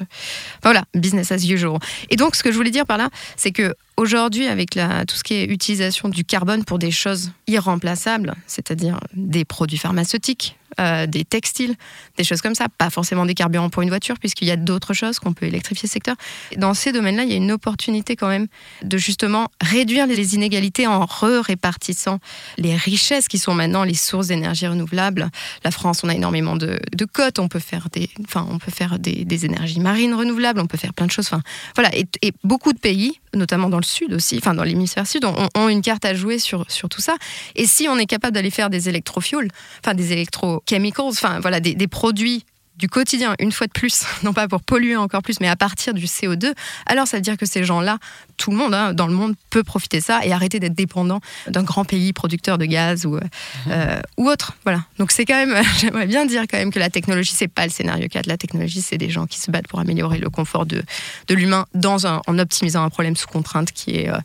voilà, 0.61 0.85
business 0.93 1.31
as 1.31 1.43
usual. 1.43 1.79
Et 2.11 2.15
donc 2.15 2.35
ce 2.35 2.43
que 2.43 2.51
je 2.51 2.57
voulais 2.57 2.69
dire 2.69 2.85
par 2.85 2.99
là, 2.99 3.09
c'est 3.37 3.51
que 3.51 3.73
Aujourd'hui, 3.97 4.45
avec 4.45 4.75
la, 4.75 5.05
tout 5.05 5.15
ce 5.15 5.23
qui 5.23 5.33
est 5.33 5.45
utilisation 5.45 6.07
du 6.07 6.23
carbone 6.23 6.63
pour 6.63 6.77
des 6.77 6.91
choses 6.91 7.31
irremplaçables, 7.47 8.35
c'est-à-dire 8.45 8.99
des 9.13 9.43
produits 9.43 9.79
pharmaceutiques, 9.79 10.55
euh, 10.79 11.07
des 11.07 11.25
textiles, 11.25 11.75
des 12.17 12.23
choses 12.23 12.41
comme 12.41 12.55
ça. 12.55 12.67
Pas 12.69 12.89
forcément 12.89 13.25
des 13.25 13.33
carburants 13.33 13.69
pour 13.69 13.81
une 13.81 13.89
voiture, 13.89 14.19
puisqu'il 14.19 14.47
y 14.47 14.51
a 14.51 14.55
d'autres 14.55 14.93
choses 14.93 15.19
qu'on 15.19 15.33
peut 15.33 15.45
électrifier 15.45 15.87
ce 15.87 15.93
secteur. 15.93 16.15
Dans 16.57 16.73
ces 16.73 16.91
domaines-là, 16.91 17.23
il 17.23 17.29
y 17.29 17.33
a 17.33 17.37
une 17.37 17.51
opportunité 17.51 18.15
quand 18.15 18.27
même 18.27 18.47
de 18.83 18.97
justement 18.97 19.47
réduire 19.61 20.07
les 20.07 20.35
inégalités 20.35 20.85
en 20.85 21.05
re-répartissant 21.05 22.19
les 22.57 22.75
richesses 22.75 23.27
qui 23.27 23.39
sont 23.39 23.53
maintenant 23.53 23.83
les 23.83 23.93
sources 23.93 24.27
d'énergie 24.27 24.67
renouvelable. 24.67 25.29
La 25.63 25.71
France, 25.71 26.01
on 26.03 26.09
a 26.09 26.13
énormément 26.13 26.55
de, 26.55 26.79
de 26.95 27.05
cotes, 27.05 27.39
on 27.39 27.47
peut 27.47 27.59
faire, 27.59 27.87
des, 27.91 28.09
enfin, 28.25 28.47
on 28.49 28.59
peut 28.59 28.71
faire 28.71 28.99
des, 28.99 29.45
énergies 29.45 29.79
marines 29.79 30.13
renouvelables, 30.13 30.59
on 30.59 30.67
peut 30.67 30.77
faire 30.77 30.93
plein 30.93 31.05
de 31.05 31.11
choses. 31.11 31.27
Enfin, 31.27 31.41
voilà. 31.75 31.91
Et, 31.95 32.05
beaucoup 32.43 32.73
de 32.73 32.79
pays, 32.79 33.19
notamment 33.33 33.69
dans 33.69 33.77
le 33.77 33.83
sud 33.83 34.13
aussi, 34.13 34.37
enfin 34.37 34.53
dans 34.53 34.63
l'hémisphère 34.63 35.07
sud, 35.07 35.25
ont, 35.25 35.69
une 35.69 35.81
carte 35.81 36.05
à 36.05 36.13
jouer 36.13 36.39
sur, 36.39 36.69
sur 36.69 36.89
tout 36.89 37.01
ça. 37.01 37.15
Et 37.55 37.65
si 37.65 37.87
on 37.87 37.97
est 37.97 38.05
capable 38.05 38.33
d'aller 38.33 38.51
faire 38.51 38.69
des 38.69 38.89
électrofuels, 38.89 39.49
enfin 39.83 39.93
des 39.93 40.13
électro 40.13 40.56
chemicals, 40.69 41.05
enfin 41.07 41.39
voilà, 41.39 41.59
des, 41.59 41.87
produits 41.87 42.45
du 42.77 42.87
quotidien, 42.87 43.33
une 43.39 43.51
fois 43.51 43.65
de 43.65 43.71
plus, 43.71 44.03
non 44.23 44.33
pas 44.33 44.47
pour 44.47 44.61
polluer 44.61 44.95
encore 44.95 45.23
plus, 45.23 45.39
mais 45.39 45.47
à 45.47 45.55
partir 45.55 45.93
du 45.93 46.05
CO2, 46.05 46.53
alors 46.85 47.07
ça 47.07 47.17
veut 47.17 47.21
dire 47.21 47.37
que 47.37 47.45
ces 47.45 47.63
gens-là, 47.63 47.97
tout 48.37 48.51
le 48.51 48.57
monde 48.57 48.73
hein, 48.73 48.93
dans 48.93 49.07
le 49.07 49.13
monde 49.13 49.35
peut 49.49 49.63
profiter 49.63 49.97
de 49.97 50.03
ça 50.03 50.23
et 50.23 50.31
arrêter 50.31 50.59
d'être 50.59 50.75
dépendant 50.75 51.19
d'un 51.47 51.63
grand 51.63 51.85
pays 51.85 52.13
producteur 52.13 52.59
de 52.59 52.65
gaz 52.65 53.05
ou, 53.05 53.15
euh, 53.15 53.21
mhm. 53.21 53.71
euh, 53.71 54.01
ou 54.17 54.29
autre. 54.29 54.55
Voilà. 54.63 54.83
Donc 54.99 55.11
c'est 55.11 55.25
quand 55.25 55.45
même, 55.45 55.63
j'aimerais 55.79 56.05
bien 56.05 56.25
dire 56.25 56.43
quand 56.47 56.57
même 56.57 56.71
que 56.71 56.79
la 56.79 56.91
technologie, 56.91 57.33
c'est 57.35 57.47
pas 57.47 57.65
le 57.65 57.71
scénario 57.71 58.07
4. 58.07 58.27
La 58.27 58.37
technologie, 58.37 58.81
c'est 58.81 58.97
des 58.97 59.09
gens 59.09 59.25
qui 59.25 59.39
se 59.39 59.49
battent 59.49 59.67
pour 59.67 59.79
améliorer 59.79 60.19
le 60.19 60.29
confort 60.29 60.67
de, 60.67 60.83
de 61.27 61.35
l'humain 61.35 61.65
dans 61.73 62.05
un, 62.05 62.21
en 62.27 62.37
optimisant 62.37 62.83
un 62.83 62.89
problème 62.89 63.15
sous 63.15 63.27
contrainte 63.27 63.71
qui 63.71 63.95
est 63.95 64.09
euh, 64.09 64.17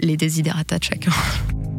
les 0.00 0.16
désidératas 0.16 0.78
de 0.78 0.84
chacun. 0.84 1.12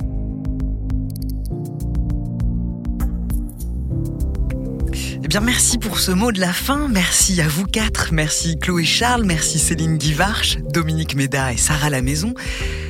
Eh 5.24 5.28
bien, 5.28 5.42
merci 5.42 5.78
pour 5.78 6.00
ce 6.00 6.12
mot 6.12 6.32
de 6.32 6.40
la 6.40 6.54
fin. 6.54 6.88
Merci 6.88 7.42
à 7.42 7.48
vous 7.48 7.66
quatre. 7.66 8.14
Merci 8.14 8.58
Chloé 8.60 8.86
Charles. 8.86 9.24
Merci 9.26 9.60
Céline 9.60 9.98
Guivarch, 9.98 10.58
Dominique 10.72 11.16
Méda 11.16 11.54
et 11.54 11.58
Sarah 11.58 11.90
La 11.90 12.02
Maison. 12.02 12.34